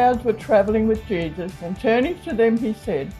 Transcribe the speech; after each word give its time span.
crowds 0.00 0.24
were 0.24 0.32
travelling 0.32 0.88
with 0.88 1.06
Jesus, 1.06 1.52
and 1.60 1.78
turning 1.78 2.18
to 2.20 2.32
them, 2.32 2.56
he 2.56 2.72
said, 2.72 3.12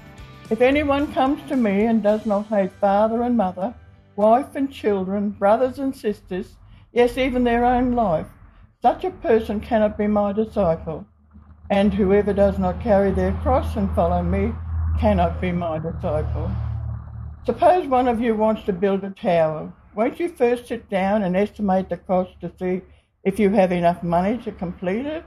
If 0.48 0.62
anyone 0.62 1.12
comes 1.12 1.46
to 1.50 1.54
me 1.54 1.84
and 1.84 2.02
does 2.02 2.24
not 2.24 2.46
hate 2.46 2.72
father 2.72 3.22
and 3.22 3.36
mother, 3.36 3.74
wife 4.16 4.56
and 4.56 4.72
children, 4.72 5.28
brothers 5.28 5.78
and 5.78 5.94
sisters, 5.94 6.54
yes, 6.90 7.18
even 7.18 7.44
their 7.44 7.66
own 7.66 7.92
life, 7.92 8.28
such 8.80 9.04
a 9.04 9.10
person 9.10 9.60
cannot 9.60 9.98
be 9.98 10.06
my 10.06 10.32
disciple. 10.32 11.04
And 11.68 11.92
whoever 11.92 12.32
does 12.32 12.58
not 12.58 12.80
carry 12.80 13.10
their 13.10 13.32
cross 13.42 13.76
and 13.76 13.94
follow 13.94 14.22
me 14.22 14.54
cannot 14.98 15.38
be 15.38 15.52
my 15.52 15.78
disciple. 15.78 16.50
Suppose 17.44 17.88
one 17.88 18.08
of 18.08 18.22
you 18.22 18.34
wants 18.34 18.62
to 18.64 18.72
build 18.72 19.04
a 19.04 19.10
tower. 19.10 19.70
Won't 19.94 20.18
you 20.18 20.30
first 20.30 20.68
sit 20.68 20.88
down 20.88 21.24
and 21.24 21.36
estimate 21.36 21.90
the 21.90 21.98
cost 21.98 22.40
to 22.40 22.50
see 22.58 22.80
if 23.22 23.38
you 23.38 23.50
have 23.50 23.70
enough 23.70 24.02
money 24.02 24.38
to 24.38 24.50
complete 24.52 25.04
it? 25.04 25.26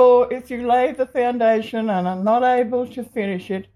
For 0.00 0.32
if 0.32 0.50
you 0.50 0.66
lay 0.66 0.92
the 0.92 1.04
foundation 1.04 1.90
and 1.90 2.08
are 2.08 2.16
not 2.16 2.42
able 2.42 2.86
to 2.86 3.04
finish 3.04 3.50
it, 3.50 3.66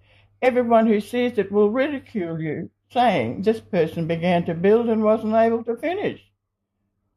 everyone 0.40 0.86
who 0.86 0.98
sees 0.98 1.36
it 1.36 1.52
will 1.52 1.68
ridicule 1.68 2.40
you, 2.40 2.70
saying, 2.88 3.42
This 3.42 3.60
person 3.60 4.06
began 4.06 4.46
to 4.46 4.54
build 4.54 4.88
and 4.88 5.04
wasn't 5.04 5.34
able 5.34 5.62
to 5.64 5.76
finish. 5.76 6.22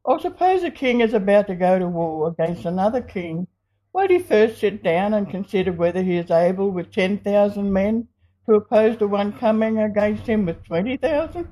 Or 0.04 0.20
suppose 0.20 0.62
a 0.62 0.70
king 0.70 1.00
is 1.00 1.14
about 1.14 1.46
to 1.46 1.54
go 1.54 1.78
to 1.78 1.88
war 1.88 2.28
against 2.28 2.66
another 2.66 3.00
king 3.00 3.46
won't 3.94 4.10
he 4.10 4.18
first 4.18 4.58
sit 4.58 4.82
down 4.82 5.14
and 5.14 5.30
consider 5.30 5.72
whether 5.72 6.02
he 6.02 6.18
is 6.18 6.30
able 6.30 6.70
with 6.70 6.92
10,000 6.92 7.72
men 7.72 8.08
to 8.44 8.56
oppose 8.56 8.98
the 8.98 9.08
one 9.08 9.32
coming 9.32 9.78
against 9.78 10.26
him 10.26 10.44
with 10.44 10.62
20,000? 10.64 11.48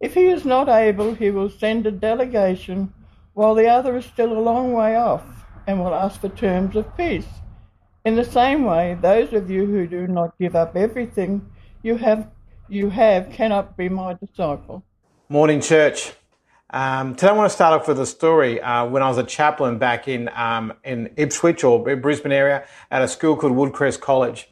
If 0.00 0.12
he 0.12 0.26
is 0.26 0.44
not 0.44 0.68
able, 0.68 1.14
he 1.14 1.30
will 1.30 1.48
send 1.48 1.86
a 1.86 1.90
delegation 1.90 2.92
while 3.32 3.54
the 3.54 3.68
other 3.68 3.96
is 3.96 4.04
still 4.04 4.36
a 4.36 4.38
long 4.38 4.74
way 4.74 4.96
off 4.96 5.43
and 5.66 5.82
will 5.82 5.94
ask 5.94 6.20
for 6.20 6.28
terms 6.28 6.76
of 6.76 6.96
peace. 6.96 7.26
In 8.04 8.16
the 8.16 8.24
same 8.24 8.64
way, 8.64 8.98
those 9.00 9.32
of 9.32 9.50
you 9.50 9.64
who 9.66 9.86
do 9.86 10.06
not 10.06 10.38
give 10.38 10.54
up 10.54 10.76
everything 10.76 11.50
you 11.82 11.96
have, 11.96 12.30
you 12.68 12.90
have 12.90 13.30
cannot 13.30 13.76
be 13.76 13.88
my 13.88 14.14
disciple. 14.14 14.84
Morning, 15.28 15.60
church. 15.60 16.12
Um, 16.70 17.14
today 17.14 17.28
I 17.28 17.32
want 17.32 17.48
to 17.48 17.54
start 17.54 17.80
off 17.80 17.88
with 17.88 18.00
a 18.00 18.06
story. 18.06 18.60
Uh, 18.60 18.84
when 18.86 19.02
I 19.02 19.08
was 19.08 19.16
a 19.16 19.22
chaplain 19.22 19.78
back 19.78 20.08
in 20.08 20.28
um, 20.34 20.72
in 20.82 21.12
Ipswich 21.16 21.62
or 21.62 21.82
Brisbane 21.96 22.32
area 22.32 22.66
at 22.90 23.00
a 23.00 23.08
school 23.08 23.36
called 23.36 23.52
Woodcrest 23.52 24.00
College, 24.00 24.48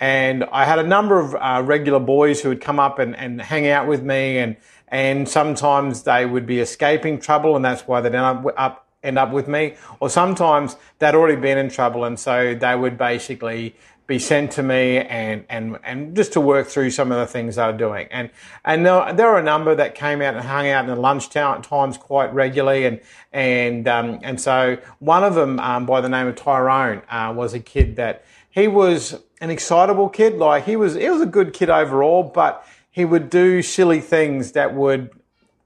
and 0.00 0.44
I 0.44 0.64
had 0.64 0.78
a 0.78 0.86
number 0.86 1.20
of 1.20 1.34
uh, 1.34 1.62
regular 1.64 2.00
boys 2.00 2.40
who 2.40 2.48
would 2.48 2.60
come 2.60 2.80
up 2.80 2.98
and, 2.98 3.14
and 3.14 3.40
hang 3.40 3.68
out 3.68 3.86
with 3.86 4.02
me, 4.02 4.38
and 4.38 4.56
and 4.88 5.28
sometimes 5.28 6.04
they 6.04 6.24
would 6.24 6.46
be 6.46 6.60
escaping 6.60 7.20
trouble, 7.20 7.56
and 7.56 7.64
that's 7.64 7.86
why 7.86 8.00
they'd 8.00 8.14
end 8.14 8.16
up, 8.16 8.44
up 8.56 8.85
end 9.06 9.18
up 9.18 9.32
with 9.32 9.48
me, 9.48 9.74
or 10.00 10.10
sometimes 10.10 10.76
they'd 10.98 11.14
already 11.14 11.40
been 11.40 11.58
in 11.58 11.70
trouble, 11.70 12.04
and 12.04 12.18
so 12.18 12.54
they 12.54 12.74
would 12.74 12.98
basically 12.98 13.74
be 14.06 14.18
sent 14.20 14.52
to 14.52 14.62
me 14.62 14.98
and, 14.98 15.44
and, 15.48 15.78
and 15.82 16.14
just 16.14 16.32
to 16.32 16.40
work 16.40 16.68
through 16.68 16.90
some 16.90 17.10
of 17.10 17.18
the 17.18 17.26
things 17.26 17.56
they 17.56 17.66
were 17.66 17.72
doing. 17.72 18.06
And, 18.12 18.30
and 18.64 18.86
there, 18.86 19.12
there 19.12 19.26
were 19.26 19.38
a 19.38 19.42
number 19.42 19.74
that 19.74 19.96
came 19.96 20.22
out 20.22 20.34
and 20.34 20.44
hung 20.44 20.68
out 20.68 20.84
in 20.84 20.90
the 20.94 21.00
lunch 21.00 21.28
times 21.28 21.98
quite 21.98 22.32
regularly. 22.32 22.86
And, 22.86 23.00
and, 23.32 23.88
um, 23.88 24.20
and 24.22 24.40
so 24.40 24.78
one 25.00 25.24
of 25.24 25.34
them, 25.34 25.58
um, 25.58 25.86
by 25.86 26.00
the 26.00 26.08
name 26.08 26.28
of 26.28 26.36
Tyrone, 26.36 27.02
uh, 27.10 27.32
was 27.36 27.52
a 27.52 27.58
kid 27.58 27.96
that 27.96 28.24
he 28.48 28.68
was 28.68 29.20
an 29.40 29.50
excitable 29.50 30.08
kid. 30.08 30.36
Like 30.36 30.66
he 30.66 30.76
was, 30.76 30.94
he 30.94 31.10
was 31.10 31.20
a 31.20 31.26
good 31.26 31.52
kid 31.52 31.68
overall, 31.68 32.22
but 32.22 32.64
he 32.92 33.04
would 33.04 33.28
do 33.28 33.60
silly 33.60 34.00
things 34.00 34.52
that 34.52 34.72
would, 34.72 35.10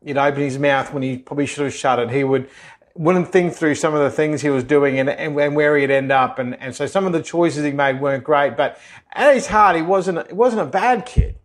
you 0.02 0.14
know, 0.14 0.24
open 0.24 0.40
his 0.40 0.58
mouth 0.58 0.94
when 0.94 1.02
he 1.02 1.18
probably 1.18 1.44
should 1.44 1.64
have 1.64 1.74
shut 1.74 1.98
it. 1.98 2.10
He 2.10 2.24
would, 2.24 2.48
wouldn't 2.94 3.30
think 3.30 3.54
through 3.54 3.76
some 3.76 3.94
of 3.94 4.00
the 4.00 4.10
things 4.10 4.42
he 4.42 4.50
was 4.50 4.64
doing 4.64 4.98
and, 4.98 5.08
and, 5.08 5.38
and, 5.38 5.56
where 5.56 5.76
he'd 5.76 5.90
end 5.90 6.10
up. 6.10 6.38
And, 6.38 6.60
and 6.60 6.74
so 6.74 6.86
some 6.86 7.06
of 7.06 7.12
the 7.12 7.22
choices 7.22 7.64
he 7.64 7.72
made 7.72 8.00
weren't 8.00 8.24
great, 8.24 8.56
but 8.56 8.78
at 9.12 9.34
his 9.34 9.46
heart, 9.46 9.76
he 9.76 9.82
wasn't, 9.82 10.26
he 10.26 10.34
wasn't 10.34 10.62
a 10.62 10.66
bad 10.66 11.06
kid. 11.06 11.36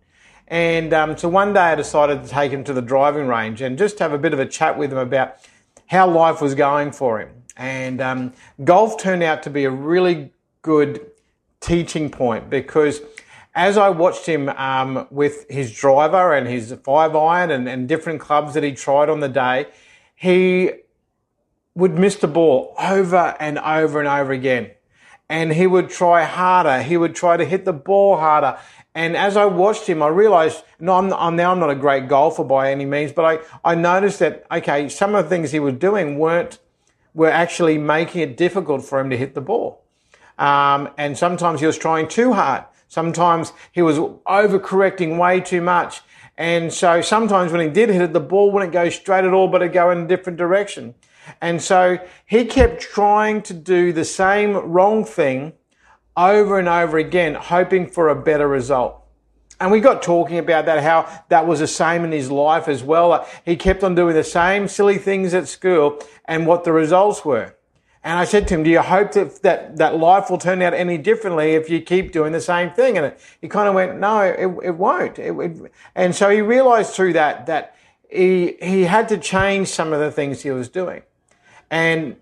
And 0.48 0.94
um, 0.94 1.18
so 1.18 1.30
one 1.30 1.54
day 1.54 1.62
I 1.62 1.76
decided 1.76 2.24
to 2.24 2.30
take 2.30 2.52
him 2.52 2.64
to 2.66 2.74
the 2.74 2.82
driving 2.82 3.28
range 3.28 3.62
and 3.62 3.78
just 3.78 4.00
have 4.00 4.14
a 4.14 4.18
bit 4.18 4.34
of 4.34 4.40
a 4.40 4.46
chat 4.46 4.78
with 4.78 4.92
him 4.92 4.98
about 4.98 5.38
how 5.88 6.10
life 6.10 6.42
was 6.42 6.56
going 6.56 6.92
for 6.92 7.20
him. 7.20 7.30
And 7.58 8.02
um, 8.02 8.34
golf 8.64 9.02
turned 9.02 9.24
out 9.24 9.44
to 9.44 9.50
be 9.50 9.66
a 9.66 9.72
really 9.72 10.32
good 10.62 11.12
teaching 11.62 12.10
point 12.10 12.50
because 12.50 13.02
as 13.56 13.78
I 13.78 13.90
watched 13.90 14.26
him 14.26 14.50
um, 14.50 15.08
with 15.10 15.50
his 15.50 15.74
driver 15.74 16.34
and 16.34 16.48
his 16.48 16.76
five 16.84 17.16
iron 17.16 17.52
and, 17.52 17.70
and 17.70 17.88
different 17.88 18.20
clubs 18.20 18.54
that 18.54 18.64
he 18.64 18.74
tried 18.74 19.10
on 19.10 19.22
the 19.22 19.30
day, 19.30 19.68
he 20.16 20.72
would 21.76 22.00
miss 22.00 22.16
the 22.16 22.28
ball 22.28 22.74
over 22.80 23.36
and 23.40 23.60
over 23.60 24.00
and 24.00 24.08
over 24.08 24.32
again. 24.32 24.72
And 25.28 25.54
he 25.54 25.68
would 25.68 25.90
try 25.90 26.24
harder. 26.24 26.82
He 26.82 26.98
would 26.98 27.16
try 27.16 27.36
to 27.36 27.46
hit 27.46 27.66
the 27.66 27.74
ball 27.74 28.18
harder. 28.18 28.58
And 28.94 29.18
as 29.18 29.36
I 29.36 29.46
watched 29.46 29.88
him, 29.88 30.02
I 30.02 30.08
realized, 30.08 30.64
no, 30.80 30.94
I'm, 30.94 31.12
I'm, 31.14 31.36
now 31.36 31.52
I'm 31.52 31.60
not 31.60 31.70
a 31.70 31.76
great 31.76 32.08
golfer 32.08 32.46
by 32.46 32.72
any 32.72 32.86
means, 32.86 33.12
but 33.12 33.26
I, 33.26 33.72
I 33.72 33.76
noticed 33.76 34.20
that, 34.20 34.46
okay, 34.50 34.88
some 34.88 35.16
of 35.16 35.26
the 35.26 35.30
things 35.30 35.52
he 35.52 35.60
was 35.60 35.74
doing 35.74 36.18
weren't, 36.18 36.60
were 37.14 37.30
actually 37.30 37.78
making 37.78 38.22
it 38.22 38.38
difficult 38.38 38.86
for 38.86 39.00
him 39.00 39.10
to 39.10 39.18
hit 39.18 39.36
the 39.36 39.42
ball. 39.42 39.84
Um, 40.38 40.90
and 40.98 41.18
sometimes 41.18 41.60
he 41.60 41.66
was 41.66 41.78
trying 41.78 42.08
too 42.08 42.34
hard. 42.34 42.66
Sometimes 42.88 43.52
he 43.72 43.82
was 43.82 43.98
overcorrecting 44.00 45.18
way 45.18 45.42
too 45.42 45.62
much. 45.62 46.02
And 46.38 46.72
so 46.74 47.02
sometimes 47.02 47.52
when 47.52 47.62
he 47.62 47.70
did 47.70 47.90
hit 47.90 48.02
it, 48.02 48.14
the 48.14 48.20
ball 48.20 48.52
wouldn't 48.52 48.74
go 48.74 48.90
straight 48.90 49.24
at 49.24 49.34
all, 49.34 49.48
but 49.48 49.62
it'd 49.62 49.74
go 49.74 49.92
in 49.92 50.00
a 50.00 50.08
different 50.08 50.38
direction. 50.38 50.96
And 51.42 51.62
so 51.62 51.98
he 52.26 52.46
kept 52.46 52.82
trying 52.82 53.42
to 53.44 53.54
do 53.54 53.94
the 53.94 54.06
same 54.06 54.56
wrong 54.56 55.06
thing 55.06 55.54
over 56.18 56.60
and 56.60 56.68
over 56.68 56.98
again, 56.98 57.36
hoping 57.36 57.88
for 57.88 58.10
a 58.10 58.16
better 58.16 58.48
result. 58.48 59.02
And 59.60 59.72
we 59.72 59.80
got 59.80 60.02
talking 60.02 60.38
about 60.38 60.66
that, 60.66 60.84
how 60.84 61.24
that 61.30 61.48
was 61.48 61.62
the 61.62 61.68
same 61.68 62.04
in 62.04 62.12
his 62.12 62.30
life 62.30 62.68
as 62.68 62.84
well. 62.84 63.26
He 63.46 63.56
kept 63.56 63.84
on 63.84 63.96
doing 63.96 64.14
the 64.14 64.24
same 64.24 64.68
silly 64.68 64.98
things 64.98 65.34
at 65.34 65.48
school 65.48 66.02
and 66.26 66.46
what 66.46 66.66
the 66.66 66.74
results 66.74 67.24
were. 67.24 67.56
And 68.06 68.20
I 68.20 68.26
said 68.26 68.48
to 68.50 68.54
him, 68.54 68.62
do 68.62 68.70
you 68.70 68.82
hope 68.82 69.14
that, 69.14 69.42
that, 69.42 69.78
that 69.78 69.98
life 69.98 70.30
will 70.30 70.38
turn 70.38 70.62
out 70.62 70.76
any 70.76 71.00
differently 71.00 71.56
if 71.56 71.72
you 71.72 71.82
keep 71.82 72.12
doing 72.12 72.34
the 72.34 72.40
same 72.40 72.70
thing? 72.70 73.00
And 73.00 73.16
he 73.42 73.48
kind 73.48 73.68
of 73.68 73.74
went, 73.74 74.00
no, 74.00 74.22
it, 74.22 74.46
it 74.64 74.76
won't. 74.76 75.18
It, 75.18 75.32
it, 75.32 75.72
and 75.96 76.14
so 76.14 76.30
he 76.30 76.40
realized 76.42 76.94
through 76.94 77.14
that, 77.14 77.48
that 77.48 77.76
he, 78.08 78.58
he 78.62 78.84
had 78.84 79.10
to 79.10 79.18
change 79.18 79.70
some 79.70 79.92
of 79.92 80.00
the 80.00 80.12
things 80.12 80.44
he 80.44 80.52
was 80.52 80.70
doing. 80.70 81.02
And 81.72 82.18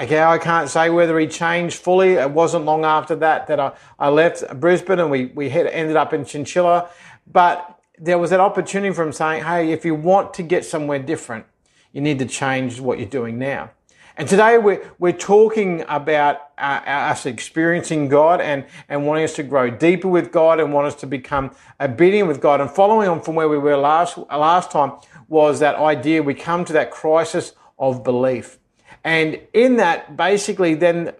okay, 0.00 0.20
I 0.20 0.38
can't 0.38 0.68
say 0.68 0.90
whether 0.90 1.16
he 1.20 1.28
changed 1.28 1.76
fully. 1.76 2.14
It 2.14 2.32
wasn't 2.32 2.64
long 2.64 2.84
after 2.84 3.14
that 3.14 3.46
that 3.46 3.60
I, 3.60 3.72
I 3.96 4.08
left 4.08 4.42
Brisbane 4.58 4.98
and 4.98 5.08
we, 5.08 5.26
we 5.26 5.50
had, 5.50 5.68
ended 5.68 5.94
up 5.94 6.12
in 6.12 6.24
Chinchilla. 6.24 6.88
But 7.32 7.78
there 7.96 8.18
was 8.18 8.30
that 8.30 8.40
opportunity 8.40 8.92
for 8.92 9.04
him 9.04 9.12
saying, 9.12 9.44
hey, 9.44 9.70
if 9.70 9.84
you 9.84 9.94
want 9.94 10.34
to 10.34 10.42
get 10.42 10.64
somewhere 10.64 10.98
different, 10.98 11.46
you 11.92 12.00
need 12.00 12.18
to 12.18 12.26
change 12.26 12.80
what 12.80 12.98
you're 12.98 13.08
doing 13.08 13.38
now. 13.38 13.70
And 14.18 14.28
today 14.28 14.58
we're, 14.58 14.84
we're 14.98 15.12
talking 15.12 15.84
about 15.86 16.40
uh, 16.58 16.82
us 16.84 17.24
experiencing 17.24 18.08
God 18.08 18.40
and, 18.40 18.64
and 18.88 19.06
wanting 19.06 19.22
us 19.22 19.34
to 19.34 19.44
grow 19.44 19.70
deeper 19.70 20.08
with 20.08 20.32
God 20.32 20.58
and 20.58 20.72
want 20.72 20.88
us 20.88 20.96
to 20.96 21.06
become 21.06 21.52
obedient 21.80 22.26
with 22.26 22.40
God. 22.40 22.60
And 22.60 22.68
following 22.68 23.08
on 23.08 23.22
from 23.22 23.36
where 23.36 23.48
we 23.48 23.58
were 23.58 23.76
last, 23.76 24.18
last 24.18 24.72
time 24.72 24.94
was 25.28 25.60
that 25.60 25.76
idea 25.76 26.20
we 26.20 26.34
come 26.34 26.64
to 26.64 26.72
that 26.72 26.90
crisis 26.90 27.52
of 27.78 28.02
belief. 28.02 28.58
And 29.04 29.40
in 29.52 29.76
that, 29.76 30.16
basically, 30.16 30.74
then 30.74 31.12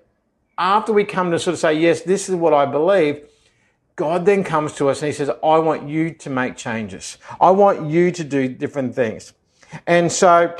after 0.58 0.92
we 0.92 1.04
come 1.04 1.30
to 1.30 1.38
sort 1.38 1.54
of 1.54 1.60
say, 1.60 1.74
yes, 1.74 2.02
this 2.02 2.28
is 2.28 2.34
what 2.34 2.52
I 2.52 2.66
believe, 2.66 3.22
God 3.94 4.26
then 4.26 4.42
comes 4.42 4.72
to 4.72 4.88
us 4.88 5.02
and 5.02 5.06
he 5.06 5.12
says, 5.12 5.30
I 5.44 5.58
want 5.60 5.88
you 5.88 6.14
to 6.14 6.30
make 6.30 6.56
changes. 6.56 7.16
I 7.40 7.52
want 7.52 7.88
you 7.88 8.10
to 8.10 8.24
do 8.24 8.48
different 8.48 8.96
things. 8.96 9.34
And 9.86 10.10
so 10.10 10.56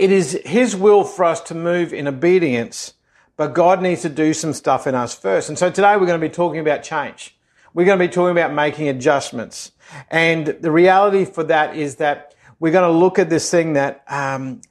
it 0.00 0.10
is 0.10 0.40
his 0.46 0.74
will 0.74 1.04
for 1.04 1.26
us 1.26 1.42
to 1.42 1.54
move 1.54 1.92
in 1.92 2.08
obedience, 2.08 2.94
but 3.36 3.52
God 3.52 3.82
needs 3.82 4.00
to 4.00 4.08
do 4.08 4.32
some 4.32 4.54
stuff 4.54 4.86
in 4.86 4.94
us 4.94 5.14
first. 5.14 5.50
And 5.50 5.58
so 5.58 5.70
today 5.70 5.94
we're 5.98 6.06
going 6.06 6.18
to 6.18 6.26
be 6.26 6.32
talking 6.32 6.58
about 6.58 6.82
change. 6.82 7.36
We're 7.74 7.84
going 7.84 7.98
to 7.98 8.08
be 8.08 8.10
talking 8.10 8.30
about 8.30 8.54
making 8.54 8.88
adjustments. 8.88 9.72
And 10.10 10.46
the 10.46 10.72
reality 10.72 11.26
for 11.26 11.44
that 11.44 11.76
is 11.76 11.96
that 11.96 12.34
we're 12.58 12.72
going 12.72 12.90
to 12.90 12.98
look 12.98 13.18
at 13.18 13.28
this 13.28 13.50
thing 13.50 13.74
that 13.74 14.02
um, 14.08 14.62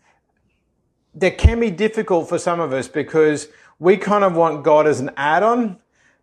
that 1.13 1.37
can 1.37 1.59
be 1.59 1.69
difficult 1.69 2.27
for 2.27 2.39
some 2.39 2.59
of 2.59 2.73
us 2.73 2.87
because 2.87 3.49
we 3.77 3.97
kind 3.97 4.23
of 4.23 4.35
want 4.35 4.63
God 4.63 4.87
as 4.87 4.99
an 4.99 5.11
add-on, 5.15 5.77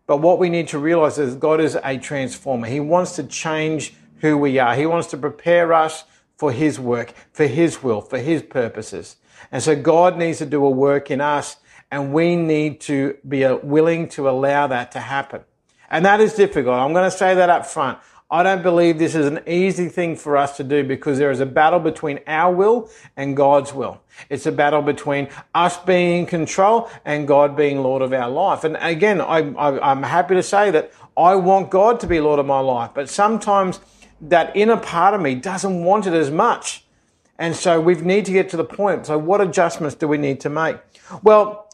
but 0.05 0.17
what 0.17 0.37
we 0.37 0.49
need 0.49 0.67
to 0.69 0.79
realize 0.79 1.17
is 1.17 1.33
God 1.35 1.61
is 1.61 1.77
a 1.81 1.97
transformer. 1.97 2.67
He 2.67 2.81
wants 2.81 3.15
to 3.15 3.23
change 3.23 3.93
who 4.19 4.37
we 4.37 4.59
are. 4.59 4.75
He 4.75 4.85
wants 4.85 5.07
to 5.11 5.17
prepare 5.17 5.71
us 5.71 6.03
for 6.37 6.51
His 6.51 6.79
work, 6.79 7.13
for 7.33 7.47
His 7.47 7.83
will, 7.83 8.01
for 8.01 8.19
His 8.19 8.41
purposes. 8.41 9.17
And 9.51 9.61
so 9.61 9.75
God 9.75 10.17
needs 10.17 10.37
to 10.39 10.45
do 10.45 10.65
a 10.65 10.69
work 10.69 11.11
in 11.11 11.21
us 11.21 11.57
and 11.91 12.13
we 12.13 12.35
need 12.35 12.81
to 12.81 13.17
be 13.27 13.45
uh, 13.45 13.57
willing 13.57 14.09
to 14.09 14.29
allow 14.29 14.67
that 14.67 14.91
to 14.93 14.99
happen. 14.99 15.41
And 15.89 16.05
that 16.05 16.19
is 16.19 16.33
difficult. 16.33 16.75
I'm 16.75 16.93
going 16.93 17.09
to 17.09 17.17
say 17.17 17.35
that 17.35 17.49
up 17.49 17.65
front. 17.65 17.99
I 18.29 18.43
don't 18.43 18.61
believe 18.61 18.99
this 18.99 19.15
is 19.15 19.25
an 19.25 19.39
easy 19.47 19.87
thing 19.87 20.17
for 20.17 20.35
us 20.35 20.57
to 20.57 20.63
do 20.65 20.83
because 20.83 21.17
there 21.17 21.31
is 21.31 21.39
a 21.39 21.45
battle 21.45 21.79
between 21.79 22.19
our 22.27 22.53
will 22.53 22.89
and 23.15 23.37
God's 23.37 23.73
will. 23.73 24.01
It's 24.29 24.45
a 24.45 24.51
battle 24.51 24.81
between 24.81 25.29
us 25.55 25.77
being 25.77 26.19
in 26.19 26.25
control 26.25 26.89
and 27.05 27.25
God 27.25 27.55
being 27.55 27.81
Lord 27.81 28.01
of 28.01 28.11
our 28.11 28.29
life. 28.29 28.65
And 28.65 28.75
again, 28.81 29.21
I, 29.21 29.39
am 29.91 30.03
happy 30.03 30.35
to 30.35 30.43
say 30.43 30.71
that 30.71 30.91
I 31.15 31.35
want 31.35 31.69
God 31.69 32.01
to 32.01 32.07
be 32.07 32.19
Lord 32.19 32.39
of 32.39 32.45
my 32.45 32.59
life, 32.59 32.91
but 32.93 33.07
sometimes 33.07 33.79
that 34.21 34.55
inner 34.55 34.77
part 34.77 35.13
of 35.13 35.21
me 35.21 35.35
doesn't 35.35 35.83
want 35.83 36.07
it 36.07 36.13
as 36.13 36.31
much. 36.31 36.85
And 37.39 37.55
so 37.55 37.79
we 37.79 37.95
need 37.95 38.25
to 38.25 38.31
get 38.31 38.49
to 38.49 38.57
the 38.57 38.65
point. 38.65 39.05
So 39.05 39.17
what 39.17 39.41
adjustments 39.41 39.95
do 39.95 40.07
we 40.07 40.17
need 40.17 40.39
to 40.41 40.49
make? 40.49 40.77
Well, 41.21 41.69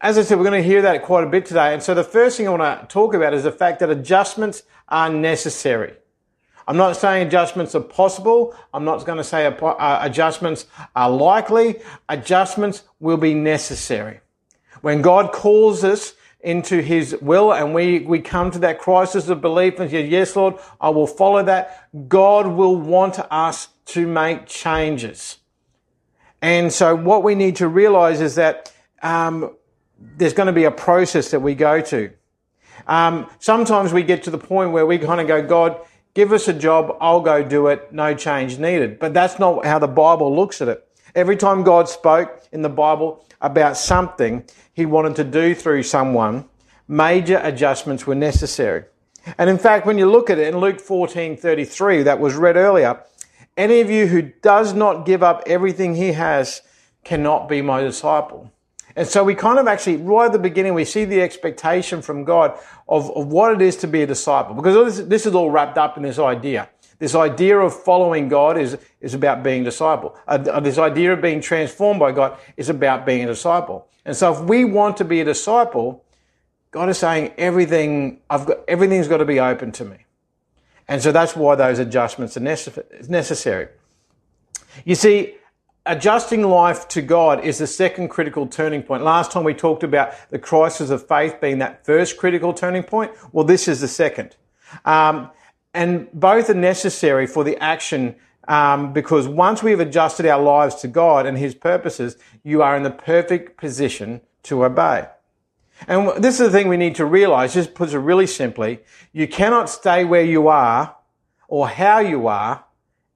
as 0.00 0.18
I 0.18 0.22
said, 0.22 0.38
we're 0.38 0.44
going 0.44 0.62
to 0.62 0.66
hear 0.66 0.82
that 0.82 1.02
quite 1.02 1.24
a 1.24 1.28
bit 1.28 1.46
today. 1.46 1.74
And 1.74 1.82
so 1.82 1.94
the 1.94 2.04
first 2.04 2.36
thing 2.36 2.48
I 2.48 2.50
want 2.50 2.80
to 2.80 2.86
talk 2.92 3.14
about 3.14 3.34
is 3.34 3.44
the 3.44 3.52
fact 3.52 3.80
that 3.80 3.90
adjustments 3.90 4.62
are 4.88 5.10
necessary. 5.10 5.94
I'm 6.66 6.76
not 6.76 6.96
saying 6.96 7.26
adjustments 7.26 7.74
are 7.74 7.80
possible. 7.80 8.54
I'm 8.72 8.84
not 8.84 9.04
going 9.04 9.18
to 9.18 9.24
say 9.24 9.46
uh, 9.46 9.98
adjustments 10.00 10.66
are 10.96 11.10
likely. 11.10 11.80
Adjustments 12.08 12.84
will 13.00 13.16
be 13.16 13.34
necessary. 13.34 14.20
When 14.80 15.02
God 15.02 15.32
calls 15.32 15.84
us 15.84 16.14
into 16.42 16.82
His 16.82 17.16
will 17.20 17.52
and 17.52 17.74
we, 17.74 18.00
we 18.00 18.20
come 18.20 18.50
to 18.50 18.58
that 18.60 18.78
crisis 18.78 19.28
of 19.28 19.40
belief 19.40 19.78
and 19.78 19.90
say, 19.90 20.06
yes, 20.06 20.34
Lord, 20.34 20.56
I 20.80 20.90
will 20.90 21.06
follow 21.06 21.42
that. 21.44 21.88
God 22.08 22.46
will 22.46 22.76
want 22.76 23.18
us 23.30 23.68
to 23.86 24.06
make 24.06 24.46
changes. 24.46 25.38
And 26.40 26.72
so 26.72 26.96
what 26.96 27.22
we 27.22 27.34
need 27.34 27.56
to 27.56 27.68
realize 27.68 28.20
is 28.20 28.34
that 28.34 28.72
um, 29.02 29.54
there's 29.98 30.34
going 30.34 30.48
to 30.48 30.52
be 30.52 30.64
a 30.64 30.70
process 30.70 31.30
that 31.30 31.40
we 31.40 31.54
go 31.54 31.80
to. 31.80 32.10
Um, 32.86 33.30
sometimes 33.38 33.92
we 33.92 34.02
get 34.02 34.24
to 34.24 34.30
the 34.30 34.38
point 34.38 34.72
where 34.72 34.84
we 34.84 34.98
kind 34.98 35.20
of 35.20 35.28
go, 35.28 35.46
God, 35.46 35.78
give 36.14 36.32
us 36.32 36.48
a 36.48 36.52
job, 36.52 36.96
I'll 37.00 37.20
go 37.20 37.44
do 37.44 37.68
it, 37.68 37.92
no 37.92 38.14
change 38.14 38.58
needed. 38.58 38.98
But 38.98 39.14
that's 39.14 39.38
not 39.38 39.64
how 39.64 39.78
the 39.78 39.88
Bible 39.88 40.34
looks 40.34 40.60
at 40.60 40.68
it. 40.68 40.86
Every 41.14 41.36
time 41.36 41.62
God 41.62 41.88
spoke 41.88 42.42
in 42.52 42.62
the 42.62 42.68
Bible 42.68 43.24
about 43.42 43.76
something 43.76 44.44
he 44.72 44.86
wanted 44.86 45.16
to 45.16 45.24
do 45.24 45.54
through 45.54 45.82
someone, 45.82 46.48
major 46.88 47.40
adjustments 47.42 48.06
were 48.06 48.14
necessary. 48.14 48.84
And 49.38 49.50
in 49.50 49.58
fact, 49.58 49.86
when 49.86 49.98
you 49.98 50.10
look 50.10 50.30
at 50.30 50.38
it 50.38 50.48
in 50.48 50.58
Luke 50.58 50.80
14:33 50.80 52.04
that 52.04 52.18
was 52.18 52.34
read 52.34 52.56
earlier, 52.56 53.02
any 53.56 53.80
of 53.80 53.90
you 53.90 54.06
who 54.06 54.22
does 54.22 54.72
not 54.72 55.04
give 55.04 55.22
up 55.22 55.42
everything 55.46 55.94
he 55.94 56.12
has 56.12 56.62
cannot 57.04 57.48
be 57.48 57.60
my 57.60 57.82
disciple. 57.82 58.50
And 58.94 59.06
so 59.06 59.24
we 59.24 59.34
kind 59.34 59.58
of 59.58 59.66
actually, 59.66 59.96
right 59.96 60.26
at 60.26 60.32
the 60.32 60.38
beginning, 60.38 60.74
we 60.74 60.84
see 60.84 61.04
the 61.04 61.22
expectation 61.22 62.02
from 62.02 62.24
God 62.24 62.58
of, 62.88 63.10
of 63.16 63.28
what 63.28 63.52
it 63.54 63.62
is 63.62 63.76
to 63.78 63.86
be 63.86 64.02
a 64.02 64.06
disciple. 64.06 64.54
Because 64.54 64.96
this, 64.96 65.06
this 65.06 65.26
is 65.26 65.34
all 65.34 65.50
wrapped 65.50 65.78
up 65.78 65.96
in 65.96 66.02
this 66.02 66.18
idea. 66.18 66.68
This 67.02 67.16
idea 67.16 67.58
of 67.58 67.74
following 67.74 68.28
God 68.28 68.56
is, 68.56 68.78
is 69.00 69.12
about 69.12 69.42
being 69.42 69.62
a 69.62 69.64
disciple. 69.64 70.16
Uh, 70.28 70.60
this 70.60 70.78
idea 70.78 71.12
of 71.12 71.20
being 71.20 71.40
transformed 71.40 71.98
by 71.98 72.12
God 72.12 72.38
is 72.56 72.68
about 72.68 73.04
being 73.04 73.24
a 73.24 73.26
disciple. 73.26 73.88
And 74.04 74.14
so 74.14 74.32
if 74.32 74.38
we 74.42 74.64
want 74.64 74.98
to 74.98 75.04
be 75.04 75.20
a 75.20 75.24
disciple, 75.24 76.04
God 76.70 76.88
is 76.88 76.98
saying 76.98 77.32
everything, 77.36 78.20
I've 78.30 78.46
got, 78.46 78.58
everything's 78.68 79.08
got 79.08 79.16
to 79.16 79.24
be 79.24 79.40
open 79.40 79.72
to 79.72 79.84
me. 79.84 79.96
And 80.86 81.02
so 81.02 81.10
that's 81.10 81.34
why 81.34 81.56
those 81.56 81.80
adjustments 81.80 82.36
are 82.36 82.40
necessary. 82.40 83.66
You 84.84 84.94
see, 84.94 85.34
adjusting 85.84 86.44
life 86.44 86.86
to 86.86 87.02
God 87.02 87.44
is 87.44 87.58
the 87.58 87.66
second 87.66 88.10
critical 88.10 88.46
turning 88.46 88.84
point. 88.84 89.02
Last 89.02 89.32
time 89.32 89.42
we 89.42 89.54
talked 89.54 89.82
about 89.82 90.14
the 90.30 90.38
crisis 90.38 90.90
of 90.90 91.04
faith 91.08 91.40
being 91.40 91.58
that 91.58 91.84
first 91.84 92.16
critical 92.16 92.54
turning 92.54 92.84
point. 92.84 93.10
Well, 93.32 93.44
this 93.44 93.66
is 93.66 93.80
the 93.80 93.88
second. 93.88 94.36
Um, 94.84 95.32
and 95.74 96.08
both 96.12 96.50
are 96.50 96.54
necessary 96.54 97.26
for 97.26 97.44
the 97.44 97.56
action 97.62 98.16
um, 98.48 98.92
because 98.92 99.28
once 99.28 99.62
we've 99.62 99.80
adjusted 99.80 100.26
our 100.26 100.42
lives 100.42 100.74
to 100.76 100.88
God 100.88 101.26
and 101.26 101.38
His 101.38 101.54
purposes, 101.54 102.16
you 102.42 102.62
are 102.62 102.76
in 102.76 102.82
the 102.82 102.90
perfect 102.90 103.56
position 103.56 104.20
to 104.44 104.64
obey. 104.64 105.06
And 105.88 106.22
this 106.22 106.40
is 106.40 106.50
the 106.50 106.50
thing 106.50 106.68
we 106.68 106.76
need 106.76 106.94
to 106.96 107.04
realize, 107.04 107.54
just 107.54 107.74
puts 107.74 107.92
it 107.92 107.98
really 107.98 108.26
simply, 108.26 108.80
you 109.12 109.26
cannot 109.26 109.68
stay 109.68 110.04
where 110.04 110.24
you 110.24 110.48
are 110.48 110.96
or 111.48 111.68
how 111.68 111.98
you 111.98 112.26
are 112.26 112.64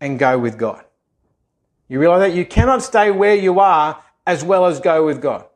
and 0.00 0.18
go 0.18 0.38
with 0.38 0.58
God. 0.58 0.84
You 1.88 2.00
realize 2.00 2.20
that 2.20 2.36
you 2.36 2.44
cannot 2.44 2.82
stay 2.82 3.10
where 3.10 3.34
you 3.34 3.60
are 3.60 4.02
as 4.26 4.42
well 4.42 4.66
as 4.66 4.80
go 4.80 5.06
with 5.06 5.22
God. 5.22 5.46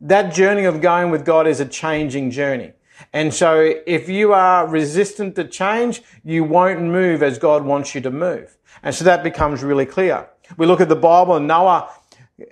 That 0.00 0.32
journey 0.32 0.64
of 0.64 0.80
going 0.80 1.10
with 1.10 1.26
God 1.26 1.46
is 1.46 1.60
a 1.60 1.66
changing 1.66 2.30
journey. 2.30 2.72
And 3.12 3.32
so 3.32 3.74
if 3.86 4.08
you 4.08 4.32
are 4.32 4.66
resistant 4.66 5.34
to 5.36 5.44
change, 5.44 6.02
you 6.24 6.44
won't 6.44 6.82
move 6.82 7.22
as 7.22 7.38
God 7.38 7.64
wants 7.64 7.94
you 7.94 8.00
to 8.02 8.10
move. 8.10 8.56
And 8.82 8.94
so 8.94 9.04
that 9.04 9.22
becomes 9.22 9.62
really 9.62 9.86
clear. 9.86 10.28
We 10.56 10.66
look 10.66 10.80
at 10.80 10.88
the 10.88 10.96
Bible 10.96 11.36
and 11.36 11.46
Noah, 11.46 11.90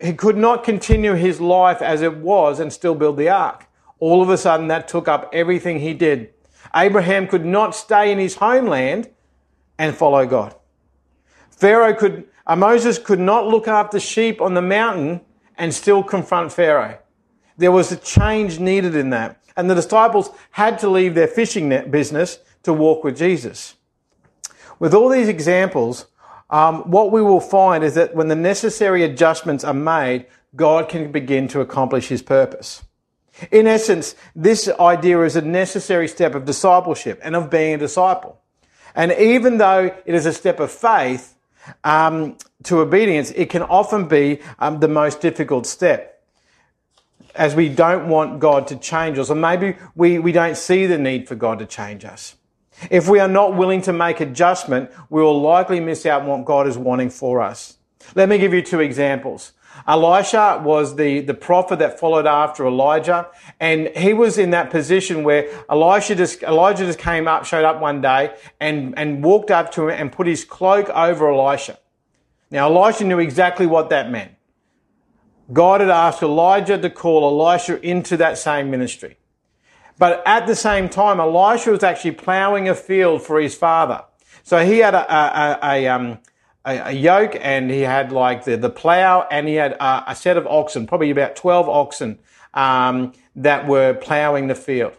he 0.02 0.12
could 0.12 0.36
not 0.36 0.64
continue 0.64 1.14
his 1.14 1.40
life 1.40 1.80
as 1.82 2.02
it 2.02 2.16
was 2.16 2.60
and 2.60 2.72
still 2.72 2.94
build 2.94 3.16
the 3.16 3.28
ark. 3.28 3.66
All 4.00 4.22
of 4.22 4.28
a 4.28 4.36
sudden 4.36 4.68
that 4.68 4.88
took 4.88 5.08
up 5.08 5.30
everything 5.32 5.80
he 5.80 5.94
did. 5.94 6.32
Abraham 6.74 7.26
could 7.26 7.44
not 7.44 7.74
stay 7.74 8.12
in 8.12 8.18
his 8.18 8.36
homeland 8.36 9.08
and 9.78 9.96
follow 9.96 10.26
God. 10.26 10.54
Pharaoh 11.50 11.94
could, 11.94 12.28
uh, 12.46 12.56
Moses 12.56 12.98
could 12.98 13.18
not 13.18 13.46
look 13.46 13.66
after 13.66 13.98
sheep 13.98 14.40
on 14.40 14.54
the 14.54 14.62
mountain 14.62 15.20
and 15.56 15.74
still 15.74 16.02
confront 16.02 16.52
Pharaoh. 16.52 16.98
There 17.56 17.72
was 17.72 17.90
a 17.90 17.96
change 17.96 18.60
needed 18.60 18.94
in 18.94 19.10
that. 19.10 19.40
And 19.58 19.68
the 19.68 19.74
disciples 19.74 20.30
had 20.52 20.78
to 20.78 20.88
leave 20.88 21.16
their 21.16 21.26
fishing 21.26 21.68
net 21.68 21.90
business 21.90 22.38
to 22.62 22.72
walk 22.72 23.02
with 23.02 23.18
Jesus. 23.18 23.74
With 24.78 24.94
all 24.94 25.08
these 25.08 25.26
examples, 25.26 26.06
um, 26.48 26.88
what 26.88 27.10
we 27.10 27.20
will 27.20 27.40
find 27.40 27.82
is 27.82 27.94
that 27.94 28.14
when 28.14 28.28
the 28.28 28.36
necessary 28.36 29.02
adjustments 29.02 29.64
are 29.64 29.74
made, 29.74 30.26
God 30.54 30.88
can 30.88 31.10
begin 31.10 31.48
to 31.48 31.60
accomplish 31.60 32.06
his 32.06 32.22
purpose. 32.22 32.84
In 33.50 33.66
essence, 33.66 34.14
this 34.36 34.68
idea 34.78 35.22
is 35.22 35.34
a 35.34 35.42
necessary 35.42 36.06
step 36.06 36.36
of 36.36 36.44
discipleship 36.44 37.18
and 37.24 37.34
of 37.34 37.50
being 37.50 37.74
a 37.74 37.78
disciple. 37.78 38.40
And 38.94 39.10
even 39.10 39.58
though 39.58 39.94
it 40.06 40.14
is 40.14 40.24
a 40.24 40.32
step 40.32 40.60
of 40.60 40.70
faith, 40.70 41.34
um, 41.82 42.36
to 42.62 42.78
obedience, 42.78 43.32
it 43.32 43.50
can 43.50 43.62
often 43.62 44.06
be 44.06 44.40
um, 44.60 44.78
the 44.78 44.88
most 44.88 45.20
difficult 45.20 45.66
step. 45.66 46.17
As 47.38 47.54
we 47.54 47.68
don't 47.68 48.08
want 48.08 48.40
God 48.40 48.66
to 48.66 48.76
change 48.76 49.16
us, 49.16 49.30
or 49.30 49.36
maybe 49.36 49.78
we, 49.94 50.18
we 50.18 50.32
don't 50.32 50.56
see 50.56 50.86
the 50.86 50.98
need 50.98 51.28
for 51.28 51.36
God 51.36 51.60
to 51.60 51.66
change 51.66 52.04
us. 52.04 52.34
If 52.90 53.08
we 53.08 53.20
are 53.20 53.28
not 53.28 53.56
willing 53.56 53.80
to 53.82 53.92
make 53.92 54.20
adjustment, 54.20 54.90
we 55.08 55.22
will 55.22 55.40
likely 55.40 55.80
miss 55.80 56.04
out 56.04 56.22
on 56.22 56.28
what 56.28 56.44
God 56.44 56.66
is 56.66 56.76
wanting 56.76 57.10
for 57.10 57.40
us. 57.40 57.78
Let 58.14 58.28
me 58.28 58.38
give 58.38 58.52
you 58.52 58.62
two 58.62 58.80
examples. 58.80 59.52
Elisha 59.86 60.60
was 60.64 60.96
the, 60.96 61.20
the 61.20 61.34
prophet 61.34 61.78
that 61.78 62.00
followed 62.00 62.26
after 62.26 62.66
Elijah, 62.66 63.28
and 63.60 63.88
he 63.96 64.12
was 64.12 64.38
in 64.38 64.50
that 64.50 64.70
position 64.70 65.22
where 65.22 65.48
Elisha 65.70 66.14
just, 66.14 66.42
Elijah 66.42 66.86
just 66.86 66.98
came 66.98 67.28
up, 67.28 67.44
showed 67.44 67.64
up 67.64 67.80
one 67.80 68.00
day, 68.00 68.34
and, 68.60 68.98
and 68.98 69.22
walked 69.22 69.50
up 69.50 69.70
to 69.72 69.88
him 69.88 70.00
and 70.00 70.12
put 70.12 70.26
his 70.26 70.44
cloak 70.44 70.88
over 70.90 71.30
Elisha. 71.30 71.78
Now, 72.50 72.66
Elisha 72.66 73.04
knew 73.04 73.18
exactly 73.18 73.66
what 73.66 73.90
that 73.90 74.10
meant. 74.10 74.32
God 75.52 75.80
had 75.80 75.90
asked 75.90 76.22
Elijah 76.22 76.78
to 76.78 76.90
call 76.90 77.24
Elisha 77.24 77.80
into 77.80 78.16
that 78.18 78.38
same 78.38 78.70
ministry. 78.70 79.16
But 79.98 80.22
at 80.26 80.46
the 80.46 80.54
same 80.54 80.88
time, 80.88 81.18
Elisha 81.18 81.70
was 81.70 81.82
actually 81.82 82.12
plowing 82.12 82.68
a 82.68 82.74
field 82.74 83.22
for 83.22 83.40
his 83.40 83.54
father. 83.54 84.04
So 84.44 84.64
he 84.64 84.78
had 84.78 84.94
a, 84.94 85.14
a, 85.14 85.58
a, 85.62 85.88
um, 85.88 86.18
a, 86.64 86.78
a 86.88 86.92
yoke 86.92 87.36
and 87.40 87.70
he 87.70 87.80
had 87.80 88.12
like 88.12 88.44
the, 88.44 88.56
the 88.56 88.70
plow 88.70 89.26
and 89.30 89.48
he 89.48 89.54
had 89.54 89.72
a, 89.72 90.12
a 90.12 90.16
set 90.16 90.36
of 90.36 90.46
oxen, 90.46 90.86
probably 90.86 91.10
about 91.10 91.34
12 91.34 91.68
oxen, 91.68 92.18
um, 92.54 93.12
that 93.34 93.66
were 93.66 93.94
plowing 93.94 94.46
the 94.46 94.54
field. 94.54 94.96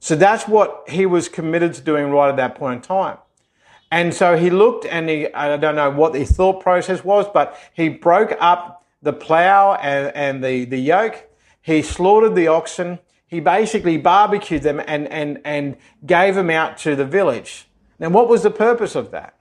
So 0.00 0.16
that's 0.16 0.48
what 0.48 0.84
he 0.88 1.06
was 1.06 1.28
committed 1.28 1.74
to 1.74 1.80
doing 1.80 2.10
right 2.10 2.28
at 2.28 2.36
that 2.36 2.56
point 2.56 2.76
in 2.76 2.82
time. 2.82 3.18
And 3.92 4.12
so 4.12 4.36
he 4.36 4.50
looked 4.50 4.84
and 4.86 5.08
he, 5.08 5.32
I 5.32 5.56
don't 5.56 5.76
know 5.76 5.90
what 5.90 6.12
the 6.12 6.24
thought 6.24 6.60
process 6.60 7.04
was, 7.04 7.26
but 7.32 7.56
he 7.74 7.88
broke 7.88 8.34
up 8.40 8.81
the 9.02 9.12
plow 9.12 9.74
and, 9.74 10.14
and 10.14 10.44
the, 10.44 10.64
the 10.64 10.78
yoke. 10.78 11.28
He 11.60 11.82
slaughtered 11.82 12.34
the 12.34 12.48
oxen. 12.48 13.00
He 13.26 13.40
basically 13.40 13.98
barbecued 13.98 14.62
them 14.62 14.80
and, 14.86 15.08
and, 15.08 15.40
and 15.44 15.76
gave 16.06 16.34
them 16.34 16.50
out 16.50 16.78
to 16.78 16.94
the 16.96 17.04
village. 17.04 17.68
Now, 17.98 18.10
what 18.10 18.28
was 18.28 18.42
the 18.42 18.50
purpose 18.50 18.94
of 18.94 19.10
that? 19.10 19.34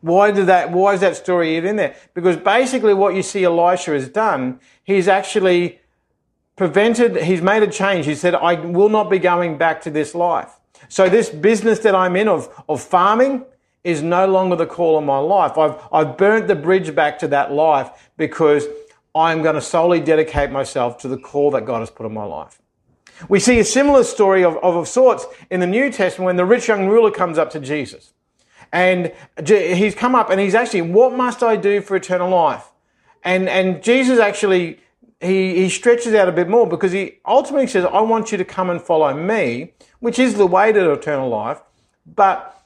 Why 0.00 0.30
did 0.30 0.46
that, 0.46 0.70
why 0.70 0.94
is 0.94 1.00
that 1.00 1.16
story 1.16 1.56
in 1.56 1.76
there? 1.76 1.96
Because 2.14 2.36
basically 2.36 2.94
what 2.94 3.14
you 3.14 3.22
see 3.22 3.44
Elisha 3.44 3.92
has 3.92 4.08
done, 4.08 4.60
he's 4.84 5.08
actually 5.08 5.80
prevented, 6.56 7.16
he's 7.16 7.42
made 7.42 7.62
a 7.62 7.70
change. 7.70 8.06
He 8.06 8.14
said, 8.14 8.34
I 8.34 8.54
will 8.54 8.88
not 8.88 9.10
be 9.10 9.18
going 9.18 9.58
back 9.58 9.80
to 9.82 9.90
this 9.90 10.14
life. 10.14 10.52
So 10.88 11.08
this 11.08 11.28
business 11.28 11.80
that 11.80 11.94
I'm 11.94 12.14
in 12.14 12.28
of, 12.28 12.48
of 12.68 12.80
farming 12.80 13.44
is 13.82 14.02
no 14.02 14.26
longer 14.26 14.54
the 14.54 14.66
call 14.66 14.98
of 14.98 15.04
my 15.04 15.18
life. 15.18 15.58
I've, 15.58 15.80
I've 15.92 16.16
burnt 16.16 16.46
the 16.46 16.54
bridge 16.54 16.94
back 16.94 17.18
to 17.20 17.28
that 17.28 17.52
life 17.52 18.10
because 18.16 18.66
I'm 19.18 19.42
going 19.42 19.54
to 19.54 19.60
solely 19.60 20.00
dedicate 20.00 20.50
myself 20.50 20.98
to 20.98 21.08
the 21.08 21.18
call 21.18 21.50
that 21.52 21.66
God 21.66 21.80
has 21.80 21.90
put 21.90 22.06
in 22.06 22.14
my 22.14 22.24
life. 22.24 22.60
We 23.28 23.40
see 23.40 23.58
a 23.58 23.64
similar 23.64 24.04
story 24.04 24.44
of, 24.44 24.56
of, 24.58 24.76
of 24.76 24.88
sorts 24.88 25.26
in 25.50 25.60
the 25.60 25.66
New 25.66 25.90
Testament 25.90 26.26
when 26.26 26.36
the 26.36 26.44
rich 26.44 26.68
young 26.68 26.86
ruler 26.86 27.10
comes 27.10 27.36
up 27.36 27.50
to 27.50 27.60
Jesus. 27.60 28.12
And 28.72 29.12
he's 29.46 29.94
come 29.94 30.14
up 30.14 30.30
and 30.30 30.40
he's 30.40 30.54
actually, 30.54 30.82
what 30.82 31.12
must 31.12 31.42
I 31.42 31.56
do 31.56 31.80
for 31.80 31.96
eternal 31.96 32.30
life? 32.30 32.70
And, 33.24 33.48
and 33.48 33.82
Jesus 33.82 34.20
actually, 34.20 34.78
he, 35.20 35.56
he 35.56 35.68
stretches 35.68 36.14
out 36.14 36.28
a 36.28 36.32
bit 36.32 36.48
more 36.48 36.66
because 36.66 36.92
he 36.92 37.18
ultimately 37.26 37.66
says, 37.66 37.84
I 37.84 38.00
want 38.02 38.30
you 38.30 38.38
to 38.38 38.44
come 38.44 38.70
and 38.70 38.80
follow 38.80 39.12
me, 39.14 39.72
which 40.00 40.18
is 40.18 40.34
the 40.34 40.46
way 40.46 40.70
to 40.70 40.92
eternal 40.92 41.28
life. 41.28 41.60
But 42.06 42.57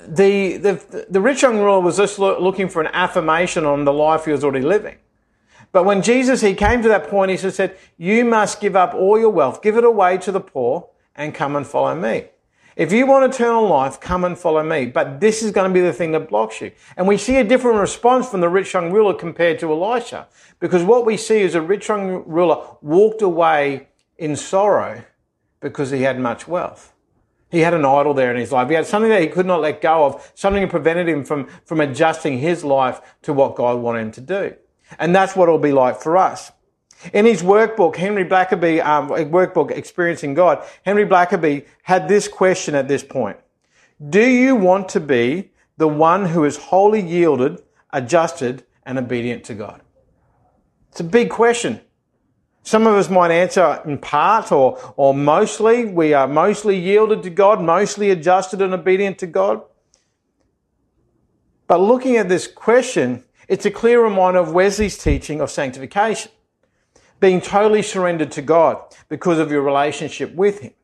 the, 0.00 0.56
the, 0.56 1.06
the 1.10 1.20
rich 1.20 1.42
young 1.42 1.58
ruler 1.58 1.80
was 1.80 1.96
just 1.96 2.18
looking 2.18 2.68
for 2.68 2.80
an 2.80 2.88
affirmation 2.92 3.64
on 3.64 3.84
the 3.84 3.92
life 3.92 4.24
he 4.24 4.32
was 4.32 4.44
already 4.44 4.64
living. 4.64 4.96
But 5.72 5.84
when 5.84 6.02
Jesus, 6.02 6.40
he 6.40 6.54
came 6.54 6.82
to 6.82 6.88
that 6.88 7.08
point, 7.08 7.30
he 7.30 7.36
said, 7.36 7.76
you 7.98 8.24
must 8.24 8.60
give 8.60 8.74
up 8.74 8.94
all 8.94 9.18
your 9.18 9.30
wealth, 9.30 9.62
give 9.62 9.76
it 9.76 9.84
away 9.84 10.18
to 10.18 10.32
the 10.32 10.40
poor 10.40 10.88
and 11.14 11.34
come 11.34 11.56
and 11.56 11.66
follow 11.66 11.94
me. 11.94 12.26
If 12.74 12.92
you 12.92 13.06
want 13.06 13.34
eternal 13.34 13.66
life, 13.66 13.98
come 13.98 14.24
and 14.24 14.38
follow 14.38 14.62
me. 14.62 14.86
But 14.86 15.20
this 15.20 15.42
is 15.42 15.50
going 15.50 15.68
to 15.68 15.74
be 15.74 15.80
the 15.80 15.92
thing 15.92 16.12
that 16.12 16.28
blocks 16.28 16.60
you. 16.60 16.70
And 16.96 17.08
we 17.08 17.18
see 17.18 17.36
a 17.36 17.44
different 17.44 17.78
response 17.78 18.28
from 18.28 18.40
the 18.40 18.48
rich 18.48 18.72
young 18.72 18.92
ruler 18.92 19.14
compared 19.14 19.58
to 19.58 19.72
Elisha. 19.72 20.28
Because 20.60 20.84
what 20.84 21.04
we 21.04 21.16
see 21.16 21.40
is 21.40 21.56
a 21.56 21.60
rich 21.60 21.88
young 21.88 22.22
ruler 22.24 22.64
walked 22.80 23.20
away 23.20 23.88
in 24.16 24.36
sorrow 24.36 25.02
because 25.60 25.90
he 25.90 26.02
had 26.02 26.20
much 26.20 26.46
wealth. 26.46 26.94
He 27.50 27.60
had 27.60 27.74
an 27.74 27.84
idol 27.84 28.12
there 28.12 28.30
in 28.30 28.36
his 28.36 28.52
life. 28.52 28.68
He 28.68 28.74
had 28.74 28.86
something 28.86 29.10
that 29.10 29.22
he 29.22 29.28
could 29.28 29.46
not 29.46 29.60
let 29.60 29.80
go 29.80 30.04
of, 30.04 30.32
something 30.34 30.62
that 30.62 30.70
prevented 30.70 31.08
him 31.08 31.24
from, 31.24 31.46
from 31.64 31.80
adjusting 31.80 32.38
his 32.38 32.62
life 32.62 33.00
to 33.22 33.32
what 33.32 33.56
God 33.56 33.78
wanted 33.78 34.00
him 34.00 34.12
to 34.12 34.20
do. 34.20 34.54
And 34.98 35.14
that's 35.14 35.34
what 35.34 35.44
it'll 35.44 35.58
be 35.58 35.72
like 35.72 36.00
for 36.00 36.16
us. 36.16 36.52
In 37.12 37.24
his 37.24 37.42
workbook, 37.42 37.96
Henry 37.96 38.24
Blackaby, 38.24 38.84
um, 38.84 39.08
workbook 39.08 39.70
Experiencing 39.70 40.34
God, 40.34 40.64
Henry 40.84 41.06
Blackaby 41.06 41.64
had 41.82 42.08
this 42.08 42.28
question 42.28 42.74
at 42.74 42.88
this 42.88 43.04
point. 43.04 43.38
Do 44.10 44.22
you 44.22 44.56
want 44.56 44.88
to 44.90 45.00
be 45.00 45.50
the 45.76 45.88
one 45.88 46.26
who 46.26 46.44
is 46.44 46.56
wholly 46.56 47.00
yielded, 47.00 47.62
adjusted, 47.92 48.64
and 48.84 48.98
obedient 48.98 49.44
to 49.44 49.54
God? 49.54 49.80
It's 50.90 51.00
a 51.00 51.04
big 51.04 51.30
question. 51.30 51.80
Some 52.68 52.86
of 52.86 52.96
us 52.96 53.08
might 53.08 53.30
answer 53.30 53.80
in 53.86 53.96
part 53.96 54.52
or, 54.52 54.78
or 54.98 55.14
mostly. 55.14 55.86
We 55.86 56.12
are 56.12 56.28
mostly 56.28 56.78
yielded 56.78 57.22
to 57.22 57.30
God, 57.30 57.62
mostly 57.62 58.10
adjusted 58.10 58.60
and 58.60 58.74
obedient 58.74 59.16
to 59.20 59.26
God. 59.26 59.62
But 61.66 61.78
looking 61.80 62.18
at 62.18 62.28
this 62.28 62.46
question, 62.46 63.24
it's 63.48 63.64
a 63.64 63.70
clear 63.70 64.04
reminder 64.04 64.40
of 64.40 64.52
Wesley's 64.52 64.98
teaching 64.98 65.40
of 65.40 65.50
sanctification 65.50 66.30
being 67.20 67.40
totally 67.40 67.80
surrendered 67.80 68.32
to 68.32 68.42
God 68.42 68.82
because 69.08 69.38
of 69.38 69.50
your 69.50 69.62
relationship 69.62 70.34
with 70.34 70.60
Him. 70.60 70.74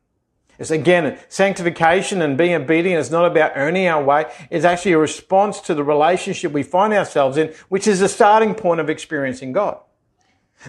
It's 0.57 0.71
again, 0.71 1.19
sanctification 1.29 2.23
and 2.23 2.35
being 2.35 2.55
obedient 2.55 2.99
is 2.99 3.11
not 3.11 3.27
about 3.27 3.51
earning 3.55 3.85
our 3.85 4.03
way. 4.03 4.25
It's 4.49 4.65
actually 4.65 4.93
a 4.93 4.97
response 4.97 5.61
to 5.61 5.75
the 5.75 5.83
relationship 5.83 6.51
we 6.51 6.63
find 6.63 6.93
ourselves 6.93 7.37
in, 7.37 7.53
which 7.69 7.85
is 7.85 7.99
the 7.99 8.09
starting 8.09 8.55
point 8.55 8.79
of 8.79 8.89
experiencing 8.89 9.51
God. 9.51 9.81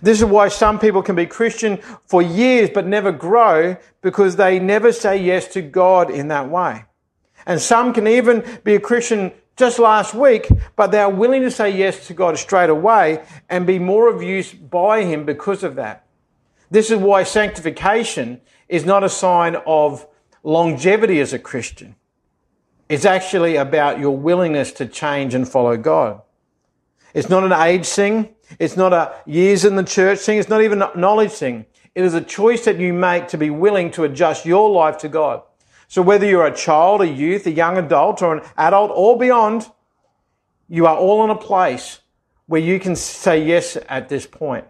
This 0.02 0.18
is 0.18 0.24
why 0.24 0.48
some 0.48 0.78
people 0.78 1.02
can 1.02 1.16
be 1.16 1.26
Christian 1.26 1.78
for 2.06 2.20
years 2.20 2.70
but 2.72 2.86
never 2.86 3.12
grow 3.12 3.76
because 4.02 4.36
they 4.36 4.58
never 4.58 4.92
say 4.92 5.16
yes 5.16 5.48
to 5.54 5.62
God 5.62 6.10
in 6.10 6.28
that 6.28 6.48
way. 6.50 6.84
And 7.46 7.60
some 7.60 7.92
can 7.92 8.06
even 8.06 8.44
be 8.64 8.74
a 8.74 8.80
Christian 8.80 9.32
just 9.56 9.78
last 9.78 10.14
week, 10.14 10.48
but 10.74 10.90
they 10.90 10.98
are 10.98 11.10
willing 11.10 11.42
to 11.42 11.50
say 11.50 11.70
yes 11.70 12.06
to 12.08 12.14
God 12.14 12.38
straight 12.38 12.68
away 12.68 13.24
and 13.48 13.66
be 13.66 13.78
more 13.78 14.08
of 14.08 14.22
use 14.22 14.52
by 14.52 15.04
Him 15.04 15.24
because 15.24 15.64
of 15.64 15.76
that. 15.76 16.06
This 16.70 16.90
is 16.90 16.98
why 16.98 17.22
sanctification 17.22 18.40
is 18.68 18.84
not 18.84 19.04
a 19.04 19.08
sign 19.08 19.56
of 19.66 20.06
longevity 20.42 21.20
as 21.20 21.32
a 21.32 21.38
Christian. 21.38 21.94
It's 22.88 23.04
actually 23.04 23.56
about 23.56 23.98
your 23.98 24.16
willingness 24.16 24.72
to 24.72 24.86
change 24.86 25.34
and 25.34 25.48
follow 25.48 25.76
God. 25.76 26.22
It's 27.14 27.28
not 27.30 27.44
an 27.44 27.52
age 27.52 27.86
thing. 27.86 28.35
It's 28.58 28.76
not 28.76 28.92
a 28.92 29.14
years 29.26 29.64
in 29.64 29.76
the 29.76 29.82
church 29.82 30.20
thing. 30.20 30.38
It's 30.38 30.48
not 30.48 30.62
even 30.62 30.82
a 30.82 30.90
knowledge 30.96 31.32
thing. 31.32 31.66
It 31.94 32.04
is 32.04 32.14
a 32.14 32.20
choice 32.20 32.64
that 32.64 32.78
you 32.78 32.92
make 32.92 33.28
to 33.28 33.38
be 33.38 33.50
willing 33.50 33.90
to 33.92 34.04
adjust 34.04 34.44
your 34.44 34.70
life 34.70 34.98
to 34.98 35.08
God. 35.08 35.42
So 35.88 36.02
whether 36.02 36.26
you're 36.26 36.46
a 36.46 36.54
child, 36.54 37.00
a 37.00 37.08
youth, 37.08 37.46
a 37.46 37.50
young 37.50 37.78
adult, 37.78 38.22
or 38.22 38.36
an 38.36 38.42
adult, 38.56 38.90
or 38.94 39.18
beyond, 39.18 39.70
you 40.68 40.86
are 40.86 40.96
all 40.96 41.24
in 41.24 41.30
a 41.30 41.36
place 41.36 42.00
where 42.46 42.60
you 42.60 42.78
can 42.78 42.96
say 42.96 43.42
yes 43.42 43.76
at 43.88 44.08
this 44.08 44.26
point. 44.26 44.66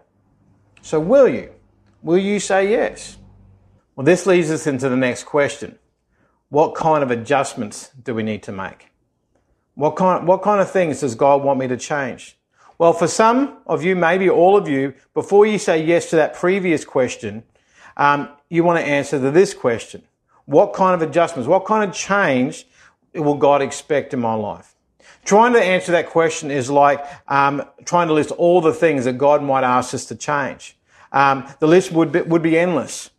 So 0.81 0.99
will 0.99 1.27
you? 1.27 1.51
Will 2.01 2.17
you 2.17 2.39
say 2.39 2.69
yes? 2.69 3.17
Well, 3.95 4.05
this 4.05 4.25
leads 4.25 4.51
us 4.51 4.67
into 4.67 4.89
the 4.89 4.95
next 4.95 5.23
question. 5.23 5.79
What 6.49 6.75
kind 6.75 7.03
of 7.03 7.11
adjustments 7.11 7.91
do 8.01 8.13
we 8.13 8.23
need 8.23 8.43
to 8.43 8.51
make? 8.51 8.91
What 9.73 9.95
kind, 9.95 10.27
what 10.27 10.41
kind 10.41 10.61
of 10.61 10.71
things 10.71 11.01
does 11.01 11.15
God 11.15 11.43
want 11.43 11.59
me 11.59 11.67
to 11.67 11.77
change? 11.77 12.36
Well, 12.79 12.93
for 12.93 13.07
some 13.07 13.57
of 13.65 13.83
you, 13.83 13.95
maybe 13.95 14.29
all 14.29 14.55
of 14.55 14.67
you, 14.67 14.93
before 15.13 15.45
you 15.47 15.57
say 15.57 15.83
yes 15.83 16.11
to 16.11 16.15
that 16.17 16.35
previous 16.35 16.85
question, 16.85 17.43
um, 17.97 18.29
you 18.49 18.63
want 18.63 18.79
to 18.79 18.85
answer 18.85 19.19
to 19.19 19.31
this 19.31 19.53
question. 19.53 20.03
What 20.45 20.73
kind 20.73 21.01
of 21.01 21.07
adjustments, 21.07 21.47
what 21.47 21.65
kind 21.65 21.89
of 21.89 21.95
change 21.95 22.67
will 23.15 23.35
God 23.35 23.61
expect 23.61 24.13
in 24.13 24.19
my 24.19 24.35
life? 24.35 24.75
Trying 25.25 25.53
to 25.53 25.61
answer 25.61 25.91
that 25.91 26.07
question 26.07 26.51
is 26.51 26.69
like 26.69 27.03
um, 27.27 27.63
trying 27.83 28.07
to 28.07 28.13
list 28.13 28.31
all 28.31 28.61
the 28.61 28.73
things 28.73 29.05
that 29.05 29.17
God 29.17 29.43
might 29.43 29.63
ask 29.63 29.93
us 29.93 30.05
to 30.05 30.15
change. 30.15 30.77
Um, 31.11 31.47
the 31.59 31.67
list 31.67 31.91
would 31.91 32.11
be, 32.11 32.21
would 32.21 32.43
be 32.43 32.57
endless. 32.57 33.09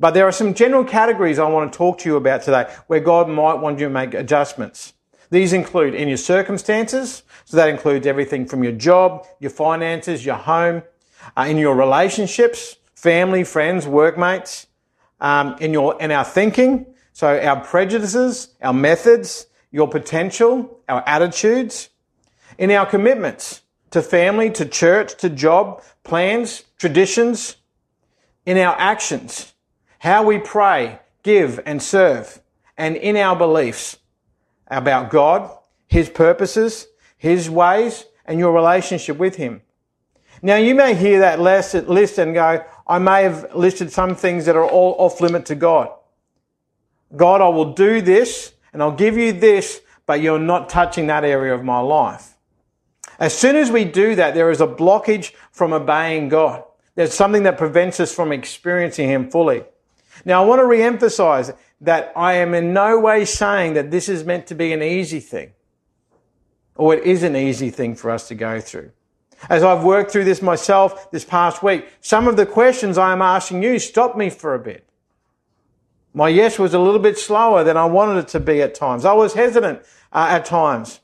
But 0.00 0.14
there 0.14 0.26
are 0.26 0.32
some 0.32 0.54
general 0.54 0.84
categories 0.84 1.38
I 1.38 1.48
want 1.48 1.72
to 1.72 1.76
talk 1.76 1.98
to 1.98 2.08
you 2.08 2.16
about 2.16 2.42
today 2.42 2.72
where 2.86 2.98
God 2.98 3.28
might 3.28 3.54
want 3.54 3.78
you 3.78 3.86
to 3.86 3.92
make 3.92 4.14
adjustments. 4.14 4.94
These 5.32 5.54
include 5.54 5.94
in 5.94 6.08
your 6.08 6.18
circumstances, 6.18 7.22
so 7.46 7.56
that 7.56 7.70
includes 7.70 8.06
everything 8.06 8.44
from 8.44 8.62
your 8.62 8.74
job, 8.74 9.26
your 9.40 9.50
finances, 9.50 10.26
your 10.26 10.34
home, 10.34 10.82
uh, 11.34 11.46
in 11.48 11.56
your 11.56 11.74
relationships, 11.74 12.76
family, 12.94 13.42
friends, 13.42 13.86
workmates, 13.86 14.66
um, 15.22 15.56
in 15.58 15.72
your 15.72 15.98
in 16.02 16.10
our 16.10 16.22
thinking. 16.22 16.84
So 17.14 17.40
our 17.40 17.64
prejudices, 17.64 18.48
our 18.60 18.74
methods, 18.74 19.46
your 19.70 19.88
potential, 19.88 20.78
our 20.86 21.02
attitudes, 21.06 21.88
in 22.58 22.70
our 22.70 22.84
commitments 22.84 23.62
to 23.92 24.02
family, 24.02 24.50
to 24.50 24.66
church, 24.66 25.16
to 25.20 25.30
job, 25.30 25.82
plans, 26.04 26.64
traditions, 26.76 27.56
in 28.44 28.58
our 28.58 28.78
actions, 28.78 29.54
how 30.00 30.22
we 30.24 30.36
pray, 30.36 30.98
give 31.22 31.58
and 31.64 31.82
serve, 31.82 32.42
and 32.76 32.96
in 32.96 33.16
our 33.16 33.34
beliefs 33.34 33.96
about 34.72 35.10
God, 35.10 35.50
His 35.86 36.08
purposes, 36.08 36.86
His 37.16 37.48
ways, 37.50 38.04
and 38.24 38.38
your 38.38 38.52
relationship 38.52 39.18
with 39.18 39.36
Him. 39.36 39.62
Now 40.42 40.56
you 40.56 40.74
may 40.74 40.94
hear 40.94 41.20
that 41.20 41.40
list 41.40 42.18
and 42.18 42.34
go, 42.34 42.64
I 42.86 42.98
may 42.98 43.22
have 43.22 43.54
listed 43.54 43.92
some 43.92 44.16
things 44.16 44.46
that 44.46 44.56
are 44.56 44.68
all 44.68 44.96
off 44.98 45.20
limit 45.20 45.46
to 45.46 45.54
God. 45.54 45.90
God, 47.14 47.40
I 47.40 47.48
will 47.48 47.74
do 47.74 48.00
this 48.00 48.52
and 48.72 48.82
I'll 48.82 48.90
give 48.90 49.16
you 49.16 49.32
this, 49.32 49.82
but 50.06 50.20
you're 50.20 50.38
not 50.40 50.68
touching 50.68 51.06
that 51.06 51.24
area 51.24 51.54
of 51.54 51.62
my 51.62 51.78
life. 51.78 52.36
As 53.18 53.36
soon 53.36 53.54
as 53.54 53.70
we 53.70 53.84
do 53.84 54.16
that, 54.16 54.34
there 54.34 54.50
is 54.50 54.60
a 54.60 54.66
blockage 54.66 55.32
from 55.52 55.72
obeying 55.72 56.28
God. 56.28 56.64
There's 56.96 57.14
something 57.14 57.44
that 57.44 57.56
prevents 57.56 58.00
us 58.00 58.12
from 58.12 58.32
experiencing 58.32 59.08
Him 59.08 59.30
fully. 59.30 59.62
Now, 60.24 60.42
I 60.42 60.46
want 60.46 60.58
to 60.60 60.66
re-emphasize 60.66 61.52
that 61.82 62.12
I 62.16 62.34
am 62.34 62.54
in 62.54 62.72
no 62.72 62.98
way 62.98 63.24
saying 63.24 63.74
that 63.74 63.90
this 63.90 64.08
is 64.08 64.24
meant 64.24 64.46
to 64.46 64.54
be 64.54 64.72
an 64.72 64.82
easy 64.82 65.20
thing, 65.20 65.52
or 66.76 66.94
it 66.94 67.04
is 67.04 67.22
an 67.22 67.36
easy 67.36 67.70
thing 67.70 67.94
for 67.94 68.10
us 68.10 68.28
to 68.28 68.34
go 68.34 68.60
through. 68.60 68.92
As 69.50 69.64
I've 69.64 69.82
worked 69.82 70.12
through 70.12 70.24
this 70.24 70.40
myself 70.40 71.10
this 71.10 71.24
past 71.24 71.62
week, 71.62 71.88
some 72.00 72.28
of 72.28 72.36
the 72.36 72.46
questions 72.46 72.96
I 72.96 73.12
am 73.12 73.20
asking 73.20 73.64
you 73.64 73.80
stopped 73.80 74.16
me 74.16 74.30
for 74.30 74.54
a 74.54 74.58
bit. 74.60 74.88
My 76.14 76.28
yes 76.28 76.58
was 76.58 76.72
a 76.72 76.78
little 76.78 77.00
bit 77.00 77.18
slower 77.18 77.64
than 77.64 77.76
I 77.76 77.86
wanted 77.86 78.18
it 78.18 78.28
to 78.28 78.40
be 78.40 78.62
at 78.62 78.74
times. 78.74 79.04
I 79.04 79.14
was 79.14 79.34
hesitant 79.34 79.80
uh, 80.12 80.26
at 80.30 80.44
times. 80.44 81.00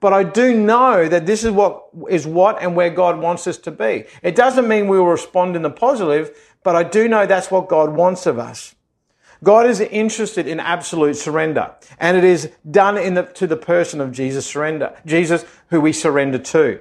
But 0.00 0.12
I 0.12 0.24
do 0.24 0.54
know 0.54 1.08
that 1.08 1.26
this 1.26 1.44
is 1.44 1.50
what 1.50 1.86
is 2.10 2.26
what 2.26 2.60
and 2.60 2.76
where 2.76 2.90
God 2.90 3.18
wants 3.18 3.46
us 3.46 3.58
to 3.58 3.70
be. 3.70 4.04
It 4.22 4.34
doesn't 4.34 4.68
mean 4.68 4.88
we 4.88 4.98
will 4.98 5.06
respond 5.06 5.56
in 5.56 5.62
the 5.62 5.70
positive, 5.70 6.36
but 6.62 6.76
I 6.76 6.82
do 6.82 7.08
know 7.08 7.26
that's 7.26 7.50
what 7.50 7.68
God 7.68 7.94
wants 7.94 8.26
of 8.26 8.38
us. 8.38 8.75
God 9.42 9.66
is 9.66 9.80
interested 9.80 10.46
in 10.46 10.60
absolute 10.60 11.16
surrender, 11.16 11.74
and 11.98 12.16
it 12.16 12.24
is 12.24 12.50
done 12.70 12.96
in 12.96 13.14
the, 13.14 13.22
to 13.24 13.46
the 13.46 13.56
person 13.56 14.00
of 14.00 14.12
Jesus 14.12 14.46
surrender, 14.46 14.96
Jesus 15.04 15.44
who 15.70 15.80
we 15.80 15.92
surrender 15.92 16.38
to 16.38 16.80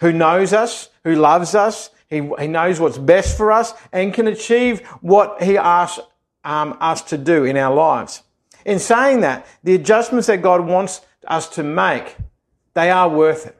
who 0.00 0.12
knows 0.12 0.52
us, 0.52 0.90
who 1.04 1.14
loves 1.14 1.54
us, 1.54 1.90
he, 2.08 2.16
he 2.38 2.46
knows 2.46 2.80
what's 2.80 2.98
best 2.98 3.36
for 3.36 3.52
us, 3.52 3.72
and 3.92 4.12
can 4.12 4.26
achieve 4.26 4.86
what 5.00 5.42
he 5.42 5.56
asks 5.56 6.00
um, 6.44 6.76
us 6.80 7.02
to 7.02 7.18
do 7.18 7.44
in 7.44 7.56
our 7.56 7.74
lives. 7.74 8.22
In 8.64 8.78
saying 8.78 9.20
that, 9.20 9.46
the 9.62 9.74
adjustments 9.74 10.26
that 10.26 10.42
God 10.42 10.66
wants 10.66 11.00
us 11.26 11.48
to 11.50 11.62
make, 11.62 12.16
they 12.74 12.90
are 12.90 13.08
worth 13.08 13.46
it. 13.46 13.58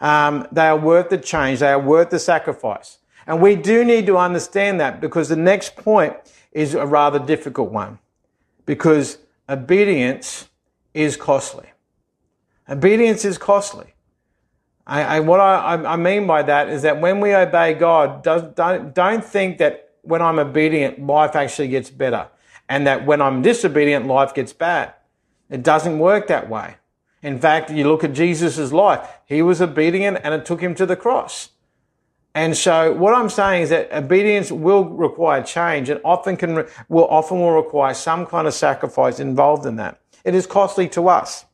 Um, 0.00 0.48
they 0.50 0.66
are 0.66 0.76
worth 0.76 1.10
the 1.10 1.18
change. 1.18 1.60
They 1.60 1.68
are 1.68 1.78
worth 1.78 2.10
the 2.10 2.18
sacrifice. 2.18 2.98
And 3.26 3.40
we 3.40 3.54
do 3.54 3.84
need 3.84 4.06
to 4.06 4.18
understand 4.18 4.80
that 4.80 5.00
because 5.00 5.28
the 5.28 5.36
next 5.36 5.76
point 5.76 6.14
is 6.52 6.74
a 6.74 6.86
rather 6.86 7.18
difficult 7.18 7.70
one. 7.70 7.98
Because 8.66 9.18
obedience 9.48 10.48
is 10.94 11.16
costly. 11.16 11.66
Obedience 12.68 13.24
is 13.24 13.38
costly. 13.38 13.94
I, 14.86 15.02
I, 15.02 15.20
what 15.20 15.40
I, 15.40 15.74
I, 15.74 15.96
mean 15.96 16.26
by 16.26 16.42
that 16.42 16.68
is 16.68 16.82
that 16.82 17.00
when 17.00 17.20
we 17.20 17.34
obey 17.34 17.74
God, 17.74 18.22
does, 18.22 18.42
don't, 18.54 18.94
don't 18.94 19.24
think 19.24 19.58
that 19.58 19.90
when 20.02 20.20
I'm 20.20 20.38
obedient, 20.38 21.04
life 21.06 21.36
actually 21.36 21.68
gets 21.68 21.88
better. 21.88 22.28
And 22.68 22.86
that 22.86 23.06
when 23.06 23.22
I'm 23.22 23.42
disobedient, 23.42 24.06
life 24.06 24.34
gets 24.34 24.52
bad. 24.52 24.94
It 25.48 25.62
doesn't 25.62 25.98
work 25.98 26.26
that 26.28 26.48
way. 26.48 26.76
In 27.22 27.38
fact, 27.38 27.70
you 27.70 27.86
look 27.86 28.02
at 28.02 28.12
Jesus' 28.12 28.72
life. 28.72 29.08
He 29.26 29.42
was 29.42 29.62
obedient 29.62 30.18
and 30.24 30.34
it 30.34 30.44
took 30.44 30.60
him 30.60 30.74
to 30.74 30.86
the 30.86 30.96
cross. 30.96 31.50
And 32.34 32.56
so 32.56 32.92
what 32.92 33.14
I'm 33.14 33.28
saying 33.28 33.64
is 33.64 33.68
that 33.70 33.92
obedience 33.92 34.50
will 34.50 34.84
require 34.84 35.42
change 35.42 35.90
and 35.90 36.00
often 36.04 36.36
can, 36.36 36.66
will 36.88 37.06
often 37.08 37.40
will 37.40 37.52
require 37.52 37.92
some 37.92 38.26
kind 38.26 38.46
of 38.46 38.54
sacrifice 38.54 39.20
involved 39.20 39.66
in 39.66 39.76
that. 39.76 40.00
It 40.24 40.34
is 40.34 40.46
costly 40.46 40.88
to 40.90 41.08
us. 41.08 41.44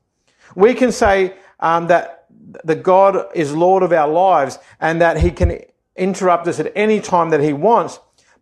We 0.54 0.75
can 0.75 0.92
say 0.92 1.35
um, 1.61 1.88
that 1.88 2.26
the 2.64 2.76
God 2.76 3.26
is 3.35 3.54
Lord 3.54 3.82
of 3.82 3.92
our 3.92 4.08
lives 4.08 4.58
and 4.80 5.00
that 5.00 5.18
He 5.18 5.30
can 5.30 5.61
interrupt 5.97 6.47
us 6.47 6.61
at 6.61 6.73
any 6.76 7.00
time 7.00 7.30
that 7.30 7.40
He 7.40 7.52
wants, 7.52 7.99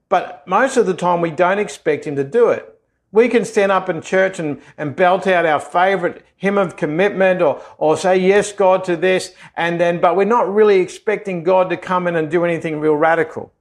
but 0.09 0.47
most 0.47 0.77
of 0.77 0.87
the 0.87 0.95
time 0.95 1.21
we 1.21 1.31
don't 1.31 1.59
expect 1.59 2.07
Him 2.07 2.17
to 2.17 2.25
do 2.25 2.51
it. 2.51 2.76
We 3.17 3.31
can 3.31 3.47
stand 3.47 3.73
up 3.73 3.89
in 3.89 4.03
church 4.03 4.39
and, 4.39 4.61
and 4.77 4.95
belt 4.95 5.27
out 5.27 5.47
our 5.47 5.59
favorite 5.59 6.27
hymn 6.37 6.59
of 6.59 6.77
commitment 6.77 7.41
or, 7.41 7.63
or 7.79 7.97
say 7.97 8.19
yes, 8.19 8.53
God, 8.53 8.85
to 8.85 8.95
this, 8.95 9.33
and 9.57 9.81
then, 9.81 10.03
but 10.03 10.17
we're 10.17 10.25
not 10.25 10.55
really 10.55 10.81
expecting 10.81 11.43
God 11.43 11.71
to 11.71 11.79
come 11.79 12.07
in 12.07 12.15
and 12.15 12.31
do 12.31 12.45
anything 12.45 12.79
real 12.79 12.95
radical. 12.95 13.55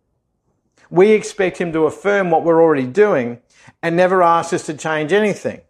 We 0.89 1.11
expect 1.11 1.57
Him 1.57 1.71
to 1.71 1.85
affirm 1.85 2.31
what 2.31 2.43
we're 2.43 2.61
already 2.61 2.85
doing 2.85 3.39
and 3.81 3.95
never 3.95 4.21
ask 4.21 4.51
us 4.51 4.65
to 4.65 4.73
change 4.73 5.13
anything. 5.13 5.61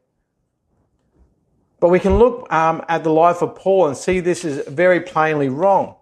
But 1.79 1.89
we 1.89 1.99
can 1.99 2.17
look 2.17 2.51
um, 2.51 2.83
at 2.89 3.03
the 3.03 3.11
life 3.11 3.43
of 3.43 3.53
Paul 3.53 3.85
and 3.85 3.95
see 3.95 4.19
this 4.19 4.43
is 4.43 4.67
very 4.67 4.99
plainly 4.99 5.49
wrong. 5.49 5.93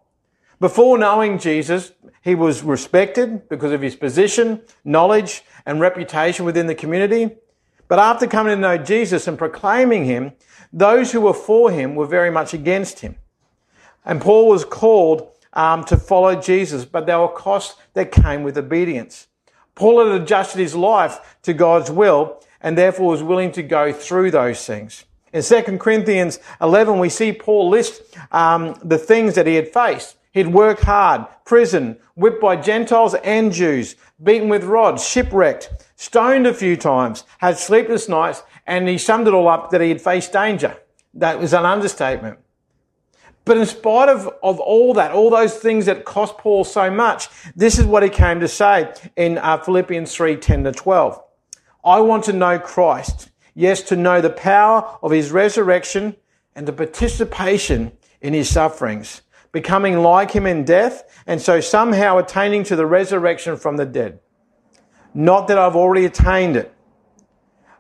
Before 0.61 0.97
knowing 0.97 1.37
Jesus, 1.37 1.91
he 2.21 2.33
was 2.33 2.63
respected 2.63 3.49
because 3.49 3.73
of 3.73 3.81
his 3.81 3.97
position, 3.97 4.61
knowledge, 4.85 5.43
and 5.65 5.81
reputation 5.81 6.45
within 6.45 6.67
the 6.67 6.75
community. 6.75 7.39
But 7.93 7.99
after 7.99 8.25
coming 8.25 8.55
to 8.55 8.59
know 8.59 8.79
Jesus 8.79 9.27
and 9.27 9.37
proclaiming 9.37 10.05
him, 10.05 10.31
those 10.71 11.11
who 11.11 11.21
were 11.21 11.31
for 11.31 11.69
him 11.69 11.93
were 11.93 12.07
very 12.07 12.31
much 12.31 12.51
against 12.51 13.01
him. 13.01 13.17
And 14.03 14.19
Paul 14.19 14.47
was 14.47 14.65
called 14.65 15.29
um, 15.53 15.83
to 15.83 15.97
follow 15.97 16.33
Jesus, 16.33 16.85
but 16.85 17.05
there 17.05 17.19
were 17.19 17.27
costs 17.27 17.79
that 17.93 18.11
came 18.11 18.41
with 18.41 18.57
obedience. 18.57 19.27
Paul 19.75 20.03
had 20.03 20.19
adjusted 20.19 20.57
his 20.57 20.73
life 20.73 21.37
to 21.43 21.53
God's 21.53 21.91
will 21.91 22.41
and 22.61 22.75
therefore 22.75 23.11
was 23.11 23.21
willing 23.21 23.51
to 23.51 23.61
go 23.61 23.93
through 23.93 24.31
those 24.31 24.65
things. 24.65 25.05
In 25.31 25.43
2 25.43 25.77
Corinthians 25.77 26.39
11, 26.61 26.97
we 26.97 27.09
see 27.09 27.31
Paul 27.31 27.69
list 27.69 28.01
um, 28.31 28.75
the 28.83 28.97
things 28.97 29.35
that 29.35 29.45
he 29.45 29.53
had 29.53 29.67
faced. 29.67 30.17
He'd 30.33 30.47
work 30.47 30.81
hard, 30.81 31.25
prison, 31.45 31.97
whipped 32.15 32.41
by 32.41 32.57
Gentiles 32.57 33.15
and 33.23 33.53
Jews, 33.53 33.95
beaten 34.21 34.49
with 34.49 34.63
rods, 34.63 35.07
shipwrecked, 35.07 35.71
stoned 35.95 36.45
a 36.45 36.53
few 36.53 36.75
times, 36.75 37.23
had 37.37 37.57
sleepless 37.57 38.09
nights, 38.09 38.43
and 38.67 38.87
he 38.87 38.97
summed 38.97 39.27
it 39.27 39.33
all 39.33 39.47
up 39.47 39.69
that 39.69 39.81
he 39.81 39.89
had 39.89 40.01
faced 40.01 40.33
danger. 40.33 40.75
That 41.13 41.39
was 41.39 41.53
an 41.53 41.65
understatement. 41.65 42.39
But 43.45 43.57
in 43.57 43.65
spite 43.65 44.09
of, 44.09 44.27
of 44.41 44.59
all 44.59 44.93
that, 44.95 45.11
all 45.11 45.29
those 45.29 45.55
things 45.55 45.85
that 45.85 46.05
cost 46.05 46.37
Paul 46.37 46.63
so 46.63 46.89
much, 46.89 47.29
this 47.55 47.77
is 47.77 47.85
what 47.85 48.03
he 48.03 48.09
came 48.09 48.39
to 48.39 48.47
say 48.47 48.93
in 49.15 49.37
uh, 49.37 49.57
Philippians 49.57 50.13
3, 50.15 50.37
10 50.37 50.63
to 50.63 50.71
12. 50.71 51.21
I 51.85 51.99
want 51.99 52.23
to 52.25 52.33
know 52.33 52.57
Christ 52.57 53.29
Yes, 53.55 53.83
to 53.83 53.95
know 53.95 54.19
the 54.19 54.31
power 54.31 54.97
of 55.03 55.11
his 55.11 55.31
resurrection 55.31 56.15
and 56.55 56.67
the 56.67 56.73
participation 56.73 57.91
in 58.21 58.33
his 58.33 58.49
sufferings, 58.49 59.21
becoming 59.53 59.99
like 59.99 60.31
him 60.31 60.45
in 60.45 60.65
death, 60.65 61.03
and 61.25 61.41
so 61.41 61.61
somehow 61.61 62.17
attaining 62.17 62.63
to 62.65 62.75
the 62.75 62.85
resurrection 62.85 63.55
from 63.55 63.77
the 63.77 63.85
dead. 63.85 64.19
Not 65.13 65.47
that 65.47 65.57
I've 65.57 65.77
already 65.77 66.05
attained 66.05 66.57
it, 66.57 66.73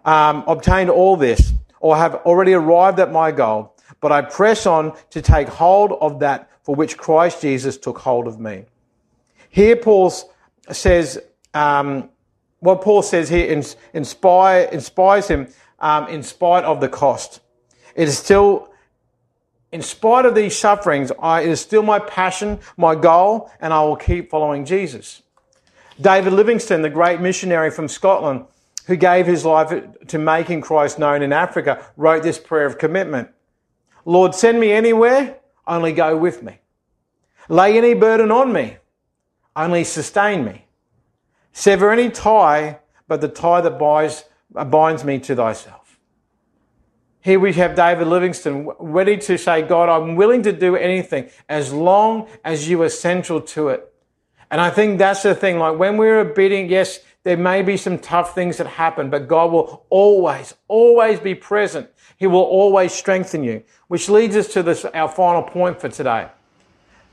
um, 0.05 0.45
obtained 0.47 0.89
all 0.89 1.17
this, 1.17 1.51
or 1.81 1.97
have 1.97 2.15
already 2.25 2.53
arrived 2.53 2.99
at 2.99 3.11
my 3.11 3.31
goal, 3.31 3.75
but 3.99 4.11
I 4.11 4.21
press 4.21 4.65
on 4.65 4.93
to 5.09 5.21
take 5.21 5.49
hold 5.49 5.91
of 5.99 6.19
that 6.19 6.49
for 6.63 6.75
which 6.75 6.97
Christ 6.97 7.41
Jesus 7.41 7.77
took 7.77 7.97
hold 7.97 8.27
of 8.27 8.39
me. 8.39 8.65
Here, 9.49 9.75
Paul 9.75 10.13
says, 10.71 11.19
um, 11.53 12.09
what 12.59 12.81
Paul 12.81 13.01
says 13.01 13.29
here 13.29 13.61
inspire, 13.93 14.69
inspires 14.71 15.27
him 15.27 15.47
um, 15.79 16.07
in 16.07 16.23
spite 16.23 16.63
of 16.63 16.79
the 16.79 16.87
cost. 16.87 17.41
It 17.95 18.07
is 18.07 18.17
still, 18.17 18.72
in 19.73 19.81
spite 19.81 20.25
of 20.25 20.35
these 20.35 20.55
sufferings, 20.55 21.11
I, 21.19 21.41
it 21.41 21.49
is 21.49 21.59
still 21.59 21.81
my 21.81 21.97
passion, 21.97 22.59
my 22.77 22.93
goal, 22.93 23.49
and 23.59 23.73
I 23.73 23.83
will 23.83 23.95
keep 23.95 24.29
following 24.29 24.65
Jesus. 24.65 25.23
David 25.99 26.31
Livingstone, 26.33 26.83
the 26.83 26.91
great 26.91 27.19
missionary 27.19 27.71
from 27.71 27.87
Scotland, 27.87 28.45
who 28.85 28.95
gave 28.95 29.25
his 29.25 29.43
life 29.43 29.73
to 30.07 30.17
making 30.19 30.61
Christ 30.61 30.99
known 30.99 31.23
in 31.23 31.33
Africa, 31.33 31.83
wrote 31.97 32.21
this 32.21 32.37
prayer 32.37 32.67
of 32.67 32.77
commitment. 32.77 33.29
Lord, 34.05 34.35
send 34.35 34.59
me 34.59 34.71
anywhere, 34.71 35.37
only 35.65 35.91
go 35.91 36.15
with 36.15 36.43
me. 36.43 36.59
Lay 37.49 37.75
any 37.75 37.95
burden 37.95 38.29
on 38.29 38.53
me, 38.53 38.77
only 39.55 39.83
sustain 39.83 40.45
me. 40.45 40.67
Sever 41.51 41.91
any 41.91 42.11
tie, 42.11 42.77
but 43.07 43.21
the 43.21 43.27
tie 43.27 43.61
that 43.61 43.79
binds 43.79 44.25
binds 44.69 45.03
me 45.03 45.17
to 45.17 45.35
thyself. 45.35 45.82
Here 47.23 47.39
we 47.39 47.53
have 47.53 47.73
David 47.73 48.07
Livingstone 48.07 48.69
ready 48.79 49.15
to 49.15 49.37
say, 49.37 49.61
God, 49.61 49.87
I'm 49.87 50.17
willing 50.17 50.43
to 50.43 50.51
do 50.51 50.75
anything 50.75 51.29
as 51.47 51.71
long 51.71 52.27
as 52.43 52.67
you 52.67 52.81
are 52.81 52.89
central 52.89 53.39
to 53.39 53.69
it. 53.69 53.93
And 54.51 54.59
I 54.59 54.69
think 54.69 54.97
that's 54.99 55.23
the 55.23 55.33
thing. 55.33 55.57
Like 55.57 55.77
when 55.77 55.95
we're 55.95 56.19
obedient, 56.19 56.69
yes, 56.69 56.99
there 57.23 57.37
may 57.37 57.61
be 57.61 57.77
some 57.77 57.97
tough 57.97 58.35
things 58.35 58.57
that 58.57 58.67
happen, 58.67 59.09
but 59.09 59.29
God 59.29 59.53
will 59.53 59.85
always, 59.89 60.53
always 60.67 61.21
be 61.21 61.33
present. 61.33 61.89
He 62.17 62.27
will 62.27 62.41
always 62.41 62.91
strengthen 62.91 63.41
you, 63.41 63.63
which 63.87 64.09
leads 64.09 64.35
us 64.35 64.49
to 64.49 64.61
this, 64.61 64.83
our 64.83 65.07
final 65.07 65.43
point 65.43 65.79
for 65.79 65.87
today. 65.87 66.27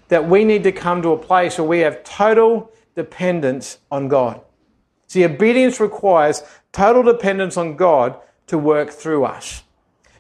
That 0.09 0.29
we 0.29 0.43
need 0.43 0.65
to 0.65 0.73
come 0.73 1.03
to 1.03 1.11
a 1.11 1.19
place 1.19 1.57
where 1.57 1.69
we 1.69 1.79
have 1.81 2.03
total 2.03 2.73
dependence 2.97 3.79
on 3.93 4.09
God. 4.09 4.41
See, 5.07 5.25
obedience 5.25 5.79
requires 5.79 6.43
total 6.73 7.05
dependence 7.05 7.57
on 7.57 7.77
God 7.77 8.17
to 8.49 8.59
work 8.59 8.91
through 8.91 9.25
us. 9.25 9.63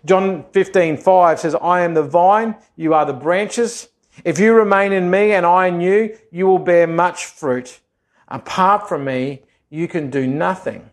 John 0.05 0.45
15, 0.53 0.97
5 0.97 1.41
says, 1.41 1.55
I 1.55 1.83
am 1.83 1.95
the 1.95 2.03
vine, 2.03 2.57
you 2.77 2.95
are 2.95 3.05
the 3.05 3.13
branches. 3.13 3.89
If 4.25 4.39
you 4.39 4.53
remain 4.53 4.93
in 4.93 5.11
me 5.11 5.33
and 5.33 5.47
I 5.47 5.67
in 5.67 5.81
you, 5.81 6.17
you 6.31 6.47
will 6.47 6.59
bear 6.59 6.87
much 6.87 7.27
fruit. 7.27 7.81
Apart 8.29 8.89
from 8.89 9.05
me, 9.05 9.43
you 9.69 9.89
can 9.89 10.11
do 10.11 10.27
nothing. 10.27 10.91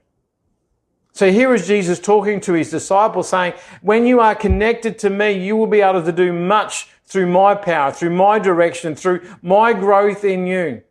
So 1.14 1.32
here 1.32 1.54
is 1.54 1.66
Jesus 1.66 2.00
talking 2.00 2.40
to 2.42 2.54
his 2.54 2.70
disciples 2.70 3.30
saying, 3.30 3.54
when 3.82 4.06
you 4.06 4.20
are 4.20 4.36
connected 4.36 5.00
to 5.00 5.10
me, 5.10 5.32
you 5.32 5.56
will 5.56 5.68
be 5.68 5.82
able 5.82 6.04
to 6.04 6.12
do 6.12 6.32
much 6.32 6.90
through 7.06 7.28
my 7.28 7.56
power, 7.56 7.92
through 7.92 8.12
my 8.12 8.38
direction, 8.38 8.96
through 8.96 9.22
my 9.42 9.74
growth 9.74 10.24
in 10.24 10.46
you. 10.46 10.84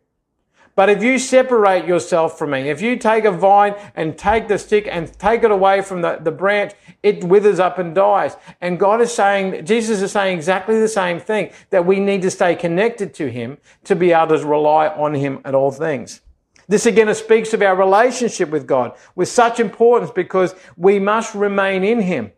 But 0.77 0.91
if 0.91 1.01
you 1.01 1.17
separate 1.17 1.87
yourself 1.87 2.37
from 2.37 2.51
me, 2.51 2.69
if 2.69 2.83
you 2.83 2.97
take 2.97 3.25
a 3.25 3.31
vine 3.31 3.73
and 3.95 4.15
take 4.15 4.47
the 4.47 4.59
stick 4.59 4.87
and 4.87 5.11
take 5.17 5.41
it 5.41 5.49
away 5.49 5.81
from 5.81 6.03
the, 6.03 6.19
the 6.21 6.29
branch, 6.29 6.73
it 7.01 7.23
withers 7.23 7.59
up 7.59 7.79
and 7.79 7.95
dies. 7.95 8.37
And 8.61 8.79
God 8.79 9.01
is 9.01 9.11
saying, 9.11 9.65
Jesus 9.65 10.03
is 10.03 10.11
saying 10.11 10.37
exactly 10.37 10.79
the 10.79 10.87
same 10.87 11.19
thing, 11.19 11.49
that 11.71 11.87
we 11.87 11.99
need 11.99 12.21
to 12.21 12.29
stay 12.29 12.55
connected 12.55 13.15
to 13.15 13.27
Him 13.27 13.57
to 13.85 13.95
be 13.95 14.11
able 14.11 14.37
to 14.37 14.45
rely 14.45 14.89
on 14.89 15.15
Him 15.15 15.41
at 15.43 15.55
all 15.55 15.71
things. 15.71 16.21
This 16.67 16.85
again 16.85 17.11
speaks 17.15 17.55
of 17.55 17.63
our 17.63 17.75
relationship 17.75 18.51
with 18.51 18.67
God 18.67 18.95
with 19.15 19.29
such 19.29 19.59
importance 19.59 20.11
because 20.11 20.53
we 20.75 20.99
must 20.99 21.33
remain 21.33 21.83
in 21.83 22.01
Him 22.01 22.33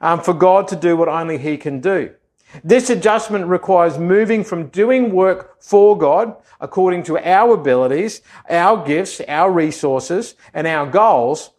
um, 0.00 0.20
for 0.20 0.32
God 0.32 0.68
to 0.68 0.76
do 0.76 0.96
what 0.96 1.08
only 1.08 1.38
He 1.38 1.56
can 1.56 1.80
do. 1.80 2.14
This 2.62 2.90
adjustment 2.90 3.46
requires 3.46 3.98
moving 3.98 4.44
from 4.44 4.68
doing 4.68 5.12
work 5.12 5.60
for 5.60 5.98
God 5.98 6.36
according 6.60 7.02
to 7.04 7.18
our 7.18 7.54
abilities, 7.54 8.20
our 8.48 8.84
gifts, 8.86 9.20
our 9.26 9.50
resources, 9.50 10.34
and 10.52 10.66
our 10.66 10.86
goals 10.86 11.50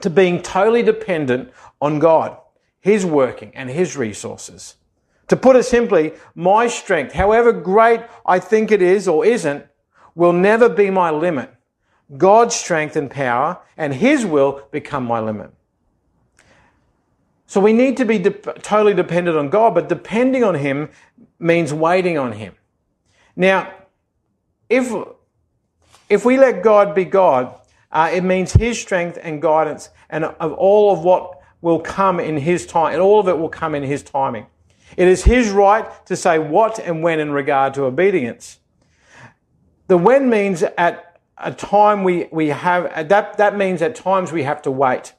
to 0.00 0.10
being 0.10 0.42
totally 0.42 0.82
dependent 0.82 1.50
on 1.80 1.98
God, 1.98 2.36
His 2.80 3.04
working 3.04 3.52
and 3.54 3.68
His 3.68 3.96
resources. 3.96 4.76
To 5.28 5.36
put 5.36 5.56
it 5.56 5.64
simply, 5.64 6.12
my 6.34 6.66
strength, 6.66 7.14
however 7.14 7.52
great 7.52 8.00
I 8.26 8.38
think 8.38 8.70
it 8.70 8.82
is 8.82 9.08
or 9.08 9.24
isn't, 9.24 9.64
will 10.14 10.32
never 10.32 10.68
be 10.68 10.90
my 10.90 11.10
limit. 11.10 11.52
God's 12.16 12.54
strength 12.54 12.96
and 12.96 13.10
power 13.10 13.58
and 13.76 13.94
His 13.94 14.26
will 14.26 14.62
become 14.70 15.04
my 15.04 15.20
limit. 15.20 15.52
So 17.52 17.60
we 17.60 17.74
need 17.74 17.98
to 17.98 18.06
be 18.06 18.16
de- 18.16 18.30
totally 18.30 18.94
dependent 18.94 19.36
on 19.36 19.50
God, 19.50 19.74
but 19.74 19.86
depending 19.86 20.42
on 20.42 20.54
Him 20.54 20.88
means 21.38 21.70
waiting 21.74 22.16
on 22.16 22.32
Him. 22.32 22.54
Now, 23.36 23.70
if 24.70 24.90
if 26.08 26.24
we 26.24 26.38
let 26.38 26.62
God 26.62 26.94
be 26.94 27.04
God, 27.04 27.54
uh, 27.90 28.08
it 28.10 28.24
means 28.24 28.54
His 28.54 28.80
strength 28.80 29.18
and 29.20 29.42
guidance, 29.42 29.90
and 30.08 30.24
of 30.24 30.54
all 30.54 30.94
of 30.94 31.04
what 31.04 31.42
will 31.60 31.78
come 31.78 32.20
in 32.20 32.38
His 32.38 32.64
time, 32.64 32.94
and 32.94 33.02
all 33.02 33.20
of 33.20 33.28
it 33.28 33.36
will 33.36 33.50
come 33.50 33.74
in 33.74 33.82
His 33.82 34.02
timing. 34.02 34.46
It 34.96 35.06
is 35.06 35.24
His 35.24 35.50
right 35.50 35.84
to 36.06 36.16
say 36.16 36.38
what 36.38 36.78
and 36.78 37.02
when 37.02 37.20
in 37.20 37.32
regard 37.32 37.74
to 37.74 37.84
obedience. 37.84 38.60
The 39.88 39.98
when 39.98 40.30
means 40.30 40.62
at 40.62 41.20
a 41.36 41.52
time 41.52 42.02
we, 42.02 42.28
we 42.32 42.48
have, 42.48 43.10
that, 43.10 43.36
that 43.36 43.58
means 43.58 43.82
at 43.82 43.94
times 43.94 44.32
we 44.32 44.44
have 44.44 44.62
to 44.62 44.70
wait. 44.70 45.12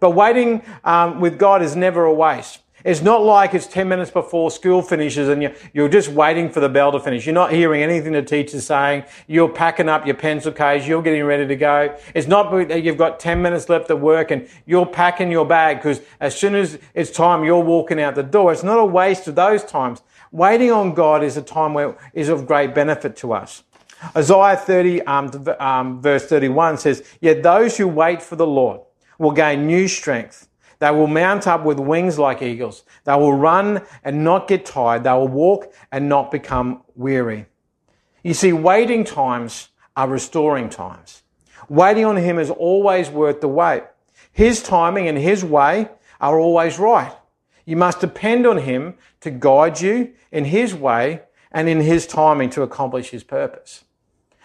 But 0.00 0.10
waiting 0.10 0.62
um, 0.84 1.20
with 1.20 1.38
God 1.38 1.62
is 1.62 1.76
never 1.76 2.04
a 2.04 2.12
waste. 2.14 2.60
It's 2.86 3.02
not 3.02 3.24
like 3.24 3.52
it's 3.52 3.66
10 3.66 3.88
minutes 3.88 4.12
before 4.12 4.48
school 4.48 4.80
finishes 4.80 5.28
and 5.28 5.52
you're, 5.72 5.88
just 5.88 6.08
waiting 6.08 6.48
for 6.48 6.60
the 6.60 6.68
bell 6.68 6.92
to 6.92 7.00
finish. 7.00 7.26
You're 7.26 7.34
not 7.34 7.50
hearing 7.50 7.82
anything 7.82 8.12
the 8.12 8.22
teacher's 8.22 8.64
saying. 8.64 9.02
You're 9.26 9.48
packing 9.48 9.88
up 9.88 10.06
your 10.06 10.14
pencil 10.14 10.52
case. 10.52 10.86
You're 10.86 11.02
getting 11.02 11.24
ready 11.24 11.48
to 11.48 11.56
go. 11.56 11.96
It's 12.14 12.28
not 12.28 12.48
that 12.68 12.84
you've 12.84 12.96
got 12.96 13.18
10 13.18 13.42
minutes 13.42 13.68
left 13.68 13.90
at 13.90 13.98
work 13.98 14.30
and 14.30 14.48
you're 14.66 14.86
packing 14.86 15.32
your 15.32 15.44
bag 15.44 15.78
because 15.78 16.00
as 16.20 16.38
soon 16.38 16.54
as 16.54 16.78
it's 16.94 17.10
time, 17.10 17.42
you're 17.42 17.64
walking 17.64 18.00
out 18.00 18.14
the 18.14 18.22
door. 18.22 18.52
It's 18.52 18.62
not 18.62 18.78
a 18.78 18.84
waste 18.84 19.26
of 19.26 19.34
those 19.34 19.64
times. 19.64 20.02
Waiting 20.30 20.70
on 20.70 20.94
God 20.94 21.24
is 21.24 21.36
a 21.36 21.42
time 21.42 21.74
where 21.74 21.96
is 22.12 22.28
of 22.28 22.46
great 22.46 22.72
benefit 22.72 23.16
to 23.16 23.32
us. 23.32 23.64
Isaiah 24.14 24.56
30, 24.56 25.02
um, 25.02 25.46
um, 25.58 26.00
verse 26.00 26.26
31 26.26 26.78
says, 26.78 27.02
Yet 27.20 27.42
those 27.42 27.76
who 27.76 27.88
wait 27.88 28.22
for 28.22 28.36
the 28.36 28.46
Lord 28.46 28.82
will 29.18 29.32
gain 29.32 29.66
new 29.66 29.88
strength. 29.88 30.48
They 30.78 30.90
will 30.90 31.06
mount 31.06 31.46
up 31.46 31.64
with 31.64 31.78
wings 31.78 32.18
like 32.18 32.42
eagles. 32.42 32.84
They 33.04 33.14
will 33.14 33.32
run 33.32 33.82
and 34.04 34.24
not 34.24 34.46
get 34.46 34.66
tired. 34.66 35.04
They 35.04 35.12
will 35.12 35.28
walk 35.28 35.72
and 35.90 36.08
not 36.08 36.30
become 36.30 36.82
weary. 36.94 37.46
You 38.22 38.34
see, 38.34 38.52
waiting 38.52 39.04
times 39.04 39.68
are 39.96 40.08
restoring 40.08 40.68
times. 40.68 41.22
Waiting 41.68 42.04
on 42.04 42.16
Him 42.16 42.38
is 42.38 42.50
always 42.50 43.08
worth 43.08 43.40
the 43.40 43.48
wait. 43.48 43.84
His 44.32 44.62
timing 44.62 45.08
and 45.08 45.16
His 45.16 45.44
way 45.44 45.88
are 46.20 46.38
always 46.38 46.78
right. 46.78 47.14
You 47.64 47.76
must 47.76 48.00
depend 48.00 48.46
on 48.46 48.58
Him 48.58 48.94
to 49.20 49.30
guide 49.30 49.80
you 49.80 50.12
in 50.30 50.44
His 50.44 50.74
way 50.74 51.22
and 51.50 51.68
in 51.68 51.80
His 51.80 52.06
timing 52.06 52.50
to 52.50 52.62
accomplish 52.62 53.10
His 53.10 53.24
purpose. 53.24 53.84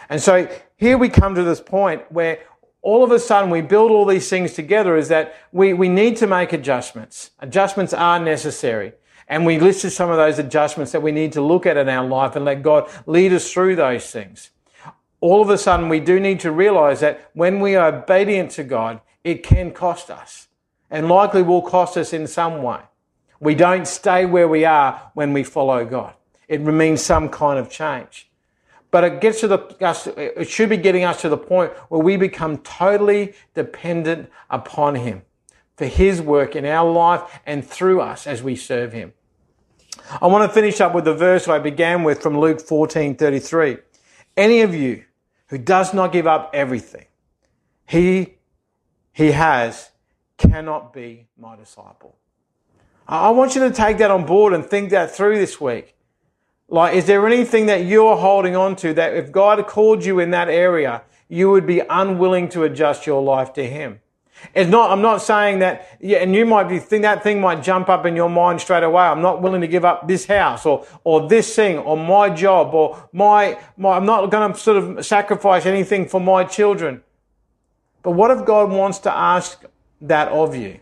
And 0.09 0.21
so 0.21 0.47
here 0.77 0.97
we 0.97 1.09
come 1.09 1.35
to 1.35 1.43
this 1.43 1.61
point 1.61 2.09
where 2.11 2.39
all 2.81 3.03
of 3.03 3.11
a 3.11 3.19
sudden 3.19 3.49
we 3.49 3.61
build 3.61 3.91
all 3.91 4.05
these 4.05 4.29
things 4.29 4.53
together 4.53 4.97
is 4.97 5.07
that 5.09 5.35
we, 5.51 5.73
we 5.73 5.87
need 5.87 6.17
to 6.17 6.27
make 6.27 6.51
adjustments. 6.51 7.31
Adjustments 7.39 7.93
are 7.93 8.19
necessary. 8.19 8.93
And 9.27 9.45
we 9.45 9.59
listed 9.59 9.91
some 9.91 10.09
of 10.09 10.17
those 10.17 10.39
adjustments 10.39 10.91
that 10.91 11.01
we 11.01 11.11
need 11.11 11.31
to 11.33 11.41
look 11.41 11.65
at 11.65 11.77
in 11.77 11.87
our 11.87 12.05
life 12.05 12.35
and 12.35 12.43
let 12.43 12.63
God 12.63 12.89
lead 13.05 13.31
us 13.31 13.51
through 13.51 13.75
those 13.75 14.09
things. 14.09 14.49
All 15.21 15.41
of 15.41 15.49
a 15.49 15.57
sudden 15.57 15.89
we 15.89 15.99
do 15.99 16.19
need 16.19 16.39
to 16.41 16.51
realize 16.51 16.99
that 17.01 17.29
when 17.33 17.59
we 17.59 17.75
are 17.75 17.95
obedient 17.95 18.51
to 18.51 18.63
God, 18.63 18.99
it 19.23 19.43
can 19.43 19.71
cost 19.71 20.09
us 20.09 20.47
and 20.89 21.07
likely 21.07 21.43
will 21.43 21.61
cost 21.61 21.95
us 21.97 22.11
in 22.11 22.25
some 22.25 22.63
way. 22.63 22.81
We 23.39 23.55
don't 23.55 23.87
stay 23.87 24.25
where 24.25 24.47
we 24.47 24.65
are 24.65 25.11
when 25.13 25.33
we 25.33 25.43
follow 25.43 25.85
God. 25.85 26.15
It 26.47 26.61
means 26.61 27.01
some 27.01 27.29
kind 27.29 27.59
of 27.59 27.69
change. 27.69 28.29
But 28.91 29.05
it 29.05 29.21
gets 29.21 29.39
to 29.39 29.47
the, 29.47 30.37
it 30.37 30.49
should 30.49 30.69
be 30.69 30.77
getting 30.77 31.05
us 31.05 31.21
to 31.21 31.29
the 31.29 31.37
point 31.37 31.71
where 31.89 32.01
we 32.01 32.17
become 32.17 32.57
totally 32.57 33.33
dependent 33.53 34.29
upon 34.49 34.95
Him 34.95 35.23
for 35.77 35.85
His 35.85 36.21
work 36.21 36.55
in 36.55 36.65
our 36.65 36.89
life 36.89 37.39
and 37.45 37.65
through 37.65 38.01
us 38.01 38.27
as 38.27 38.43
we 38.43 38.55
serve 38.55 38.91
Him. 38.91 39.13
I 40.21 40.27
want 40.27 40.49
to 40.49 40.53
finish 40.53 40.81
up 40.81 40.93
with 40.93 41.05
the 41.05 41.13
verse 41.13 41.47
I 41.47 41.59
began 41.59 42.03
with 42.03 42.21
from 42.21 42.37
Luke 42.37 42.59
14, 42.59 43.15
33. 43.15 43.77
Any 44.35 44.61
of 44.61 44.75
you 44.75 45.05
who 45.47 45.57
does 45.57 45.93
not 45.93 46.11
give 46.11 46.27
up 46.27 46.51
everything 46.53 47.05
he, 47.91 48.35
he 49.11 49.31
has 49.31 49.91
cannot 50.37 50.93
be 50.93 51.27
my 51.37 51.57
disciple. 51.57 52.15
I 53.05 53.31
want 53.31 53.53
you 53.53 53.67
to 53.67 53.71
take 53.71 53.97
that 53.97 54.09
on 54.09 54.25
board 54.25 54.53
and 54.53 54.65
think 54.65 54.91
that 54.91 55.11
through 55.13 55.37
this 55.37 55.59
week. 55.59 55.93
Like, 56.71 56.95
is 56.95 57.05
there 57.05 57.27
anything 57.27 57.65
that 57.65 57.83
you're 57.83 58.15
holding 58.15 58.55
on 58.55 58.77
to 58.77 58.93
that 58.93 59.13
if 59.13 59.29
God 59.29 59.67
called 59.67 60.05
you 60.05 60.19
in 60.19 60.31
that 60.31 60.47
area, 60.47 61.03
you 61.27 61.51
would 61.51 61.67
be 61.67 61.81
unwilling 61.81 62.47
to 62.49 62.63
adjust 62.63 63.05
your 63.05 63.21
life 63.21 63.51
to 63.53 63.67
Him? 63.67 63.99
It's 64.55 64.69
not, 64.69 64.89
I'm 64.89 65.01
not 65.01 65.21
saying 65.21 65.59
that, 65.59 65.97
yeah, 65.99 66.19
and 66.19 66.33
you 66.33 66.45
might 66.45 66.69
be, 66.69 66.79
think 66.79 67.01
that 67.01 67.23
thing 67.23 67.41
might 67.41 67.61
jump 67.61 67.89
up 67.89 68.05
in 68.05 68.15
your 68.15 68.29
mind 68.29 68.61
straight 68.61 68.83
away. 68.83 69.03
I'm 69.03 69.21
not 69.21 69.41
willing 69.41 69.59
to 69.59 69.67
give 69.67 69.83
up 69.83 70.07
this 70.07 70.25
house 70.25 70.65
or, 70.65 70.87
or 71.03 71.27
this 71.27 71.53
thing 71.53 71.77
or 71.77 71.97
my 71.97 72.29
job 72.29 72.73
or 72.73 73.09
my, 73.11 73.59
my 73.75 73.97
I'm 73.97 74.05
not 74.05 74.31
going 74.31 74.53
to 74.53 74.57
sort 74.57 74.77
of 74.77 75.05
sacrifice 75.05 75.65
anything 75.65 76.07
for 76.07 76.21
my 76.21 76.45
children. 76.45 77.03
But 78.01 78.11
what 78.11 78.31
if 78.31 78.45
God 78.45 78.71
wants 78.71 78.97
to 78.99 79.13
ask 79.13 79.63
that 79.99 80.29
of 80.29 80.55
you? 80.55 80.79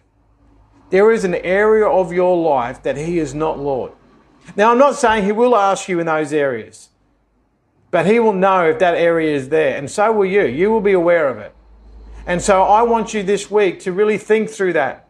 There 0.91 1.11
is 1.11 1.23
an 1.23 1.35
area 1.35 1.87
of 1.87 2.13
your 2.13 2.37
life 2.37 2.83
that 2.83 2.95
He 2.95 3.17
is 3.17 3.33
not 3.33 3.59
Lord. 3.59 3.91
Now, 4.55 4.71
I'm 4.71 4.77
not 4.77 4.95
saying 4.95 5.25
He 5.25 5.31
will 5.31 5.55
ask 5.55 5.87
you 5.87 5.99
in 5.99 6.05
those 6.07 6.33
areas, 6.33 6.89
but 7.91 8.05
He 8.05 8.19
will 8.19 8.33
know 8.33 8.69
if 8.69 8.79
that 8.79 8.95
area 8.95 9.35
is 9.35 9.49
there, 9.49 9.77
and 9.77 9.89
so 9.89 10.11
will 10.11 10.25
you. 10.25 10.45
You 10.45 10.71
will 10.71 10.81
be 10.81 10.93
aware 10.93 11.27
of 11.27 11.37
it. 11.37 11.53
And 12.25 12.41
so 12.41 12.61
I 12.63 12.83
want 12.83 13.13
you 13.13 13.23
this 13.23 13.49
week 13.49 13.79
to 13.81 13.91
really 13.91 14.17
think 14.17 14.49
through 14.49 14.73
that. 14.73 15.07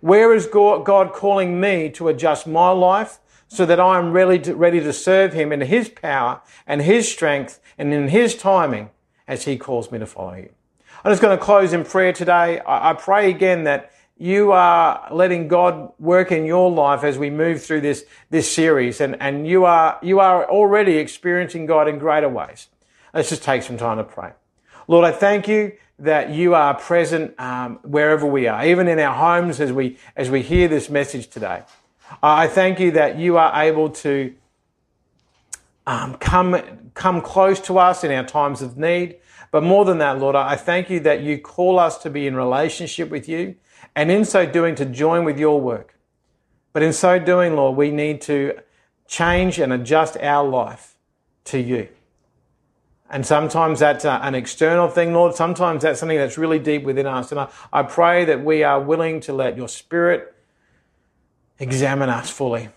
Where 0.00 0.34
is 0.34 0.46
God 0.46 1.12
calling 1.12 1.60
me 1.60 1.90
to 1.90 2.08
adjust 2.08 2.46
my 2.46 2.70
life 2.70 3.18
so 3.46 3.66
that 3.66 3.78
I 3.78 3.98
am 3.98 4.12
to, 4.12 4.54
ready 4.54 4.80
to 4.80 4.92
serve 4.92 5.32
Him 5.32 5.52
in 5.52 5.60
His 5.60 5.88
power 5.88 6.40
and 6.66 6.82
His 6.82 7.10
strength 7.10 7.60
and 7.76 7.92
in 7.92 8.08
His 8.08 8.34
timing 8.34 8.90
as 9.28 9.44
He 9.44 9.56
calls 9.56 9.92
me 9.92 9.98
to 9.98 10.06
follow 10.06 10.32
Him? 10.32 10.48
I'm 11.04 11.12
just 11.12 11.20
going 11.20 11.36
to 11.36 11.44
close 11.44 11.72
in 11.72 11.84
prayer 11.84 12.12
today. 12.12 12.60
I 12.66 12.94
pray 12.94 13.28
again 13.30 13.64
that 13.64 13.92
you 14.16 14.52
are 14.52 15.08
letting 15.10 15.48
God 15.48 15.92
work 15.98 16.30
in 16.30 16.44
your 16.44 16.70
life 16.70 17.02
as 17.02 17.18
we 17.18 17.30
move 17.30 17.62
through 17.62 17.80
this, 17.80 18.04
this 18.30 18.52
series 18.52 19.00
and, 19.00 19.16
and 19.20 19.46
you 19.46 19.64
are, 19.64 19.98
you 20.02 20.20
are 20.20 20.48
already 20.48 20.98
experiencing 20.98 21.66
God 21.66 21.88
in 21.88 21.98
greater 21.98 22.28
ways. 22.28 22.68
Let's 23.12 23.30
just 23.30 23.42
take 23.42 23.62
some 23.62 23.76
time 23.76 23.98
to 23.98 24.04
pray. 24.04 24.32
Lord, 24.86 25.04
I 25.04 25.12
thank 25.12 25.48
you 25.48 25.72
that 25.98 26.30
you 26.30 26.54
are 26.54 26.74
present 26.74 27.38
um, 27.38 27.78
wherever 27.82 28.26
we 28.26 28.48
are, 28.48 28.66
even 28.66 28.88
in 28.88 28.98
our 28.98 29.14
homes 29.14 29.60
as 29.60 29.72
we, 29.72 29.98
as 30.16 30.30
we 30.30 30.42
hear 30.42 30.68
this 30.68 30.90
message 30.90 31.28
today. 31.28 31.62
I 32.22 32.48
thank 32.48 32.80
you 32.80 32.92
that 32.92 33.18
you 33.18 33.38
are 33.38 33.62
able 33.62 33.90
to 33.90 34.34
um, 35.86 36.14
come, 36.14 36.60
come 36.94 37.20
close 37.20 37.60
to 37.62 37.78
us 37.78 38.04
in 38.04 38.10
our 38.10 38.24
times 38.24 38.62
of 38.62 38.76
need. 38.76 39.16
But 39.52 39.62
more 39.62 39.84
than 39.84 39.98
that, 39.98 40.18
Lord, 40.18 40.34
I 40.34 40.56
thank 40.56 40.90
you 40.90 40.98
that 41.00 41.20
you 41.20 41.38
call 41.38 41.78
us 41.78 41.98
to 41.98 42.10
be 42.10 42.26
in 42.26 42.34
relationship 42.34 43.10
with 43.10 43.28
you 43.28 43.54
and 43.94 44.10
in 44.10 44.24
so 44.24 44.46
doing 44.46 44.74
to 44.76 44.86
join 44.86 45.24
with 45.24 45.38
your 45.38 45.60
work. 45.60 45.98
But 46.72 46.82
in 46.82 46.94
so 46.94 47.18
doing, 47.18 47.54
Lord, 47.54 47.76
we 47.76 47.90
need 47.90 48.22
to 48.22 48.58
change 49.06 49.58
and 49.58 49.70
adjust 49.70 50.16
our 50.16 50.48
life 50.48 50.96
to 51.44 51.60
you. 51.60 51.88
And 53.10 53.26
sometimes 53.26 53.80
that's 53.80 54.06
uh, 54.06 54.20
an 54.22 54.34
external 54.34 54.88
thing, 54.88 55.12
Lord. 55.12 55.34
Sometimes 55.34 55.82
that's 55.82 56.00
something 56.00 56.16
that's 56.16 56.38
really 56.38 56.58
deep 56.58 56.82
within 56.84 57.06
us. 57.06 57.30
And 57.30 57.40
I, 57.40 57.50
I 57.70 57.82
pray 57.82 58.24
that 58.24 58.42
we 58.42 58.62
are 58.62 58.80
willing 58.80 59.20
to 59.20 59.34
let 59.34 59.58
your 59.58 59.68
Spirit 59.68 60.34
examine 61.58 62.08
us 62.08 62.30
fully. 62.30 62.70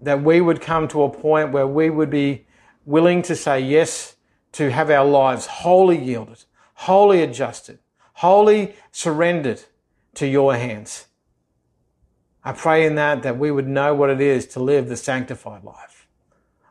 That 0.00 0.24
we 0.24 0.40
would 0.40 0.60
come 0.60 0.88
to 0.88 1.04
a 1.04 1.08
point 1.08 1.52
where 1.52 1.68
we 1.68 1.90
would 1.90 2.10
be 2.10 2.44
willing 2.84 3.22
to 3.22 3.36
say 3.36 3.60
yes 3.60 4.11
to 4.52 4.70
have 4.70 4.90
our 4.90 5.04
lives 5.04 5.46
wholly 5.46 5.98
yielded, 5.98 6.44
wholly 6.74 7.22
adjusted, 7.22 7.78
wholly 8.14 8.74
surrendered 8.90 9.62
to 10.14 10.26
your 10.26 10.54
hands. 10.54 11.06
I 12.44 12.52
pray 12.52 12.84
in 12.84 12.96
that 12.96 13.22
that 13.22 13.38
we 13.38 13.50
would 13.50 13.68
know 13.68 13.94
what 13.94 14.10
it 14.10 14.20
is 14.20 14.46
to 14.48 14.60
live 14.60 14.88
the 14.88 14.96
sanctified 14.96 15.64
life, 15.64 16.08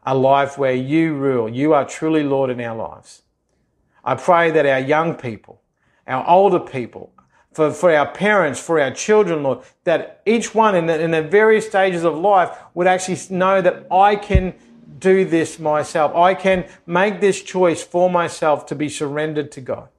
a 0.05 0.15
life 0.15 0.57
where 0.57 0.75
you 0.75 1.15
rule. 1.15 1.49
You 1.49 1.73
are 1.73 1.85
truly 1.85 2.23
Lord 2.23 2.49
in 2.49 2.59
our 2.61 2.75
lives. 2.75 3.23
I 4.03 4.15
pray 4.15 4.51
that 4.51 4.65
our 4.65 4.79
young 4.79 5.15
people, 5.15 5.61
our 6.07 6.27
older 6.27 6.59
people, 6.59 7.13
for, 7.53 7.71
for 7.71 7.93
our 7.93 8.09
parents, 8.11 8.59
for 8.59 8.79
our 8.79 8.91
children, 8.91 9.43
Lord, 9.43 9.59
that 9.83 10.21
each 10.25 10.55
one 10.55 10.75
in 10.75 10.85
the, 10.85 10.99
in 10.99 11.11
the 11.11 11.21
various 11.21 11.67
stages 11.67 12.03
of 12.03 12.17
life 12.17 12.49
would 12.73 12.87
actually 12.87 13.19
know 13.29 13.61
that 13.61 13.87
I 13.91 14.15
can 14.15 14.55
do 14.99 15.25
this 15.25 15.59
myself. 15.59 16.15
I 16.15 16.33
can 16.33 16.67
make 16.85 17.21
this 17.21 17.41
choice 17.41 17.83
for 17.83 18.09
myself 18.09 18.65
to 18.67 18.75
be 18.75 18.89
surrendered 18.89 19.51
to 19.53 19.61
God. 19.61 19.89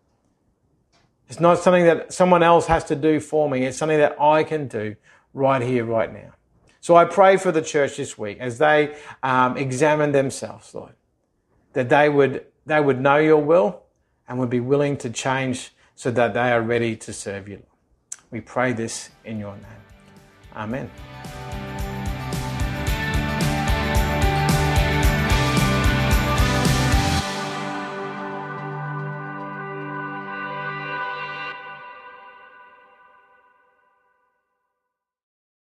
It's 1.28 1.40
not 1.40 1.58
something 1.58 1.84
that 1.84 2.12
someone 2.12 2.42
else 2.42 2.66
has 2.66 2.84
to 2.84 2.96
do 2.96 3.18
for 3.18 3.48
me. 3.48 3.64
It's 3.64 3.78
something 3.78 3.98
that 3.98 4.20
I 4.20 4.44
can 4.44 4.68
do 4.68 4.96
right 5.32 5.62
here, 5.62 5.84
right 5.84 6.12
now. 6.12 6.34
So 6.80 6.96
I 6.96 7.04
pray 7.04 7.36
for 7.36 7.52
the 7.52 7.62
church 7.62 7.96
this 7.96 8.18
week 8.18 8.38
as 8.40 8.58
they 8.58 8.96
um, 9.22 9.56
examine 9.56 10.12
themselves, 10.12 10.74
Lord, 10.74 10.94
that 11.72 11.88
they 11.88 12.08
would, 12.08 12.44
they 12.66 12.80
would 12.80 13.00
know 13.00 13.16
your 13.16 13.38
will 13.38 13.82
and 14.28 14.38
would 14.38 14.50
be 14.50 14.60
willing 14.60 14.96
to 14.98 15.10
change 15.10 15.72
so 15.94 16.10
that 16.10 16.34
they 16.34 16.50
are 16.52 16.60
ready 16.60 16.96
to 16.96 17.12
serve 17.12 17.48
you. 17.48 17.62
We 18.30 18.40
pray 18.40 18.72
this 18.72 19.10
in 19.24 19.38
your 19.38 19.54
name. 19.54 19.64
Amen. 20.56 20.90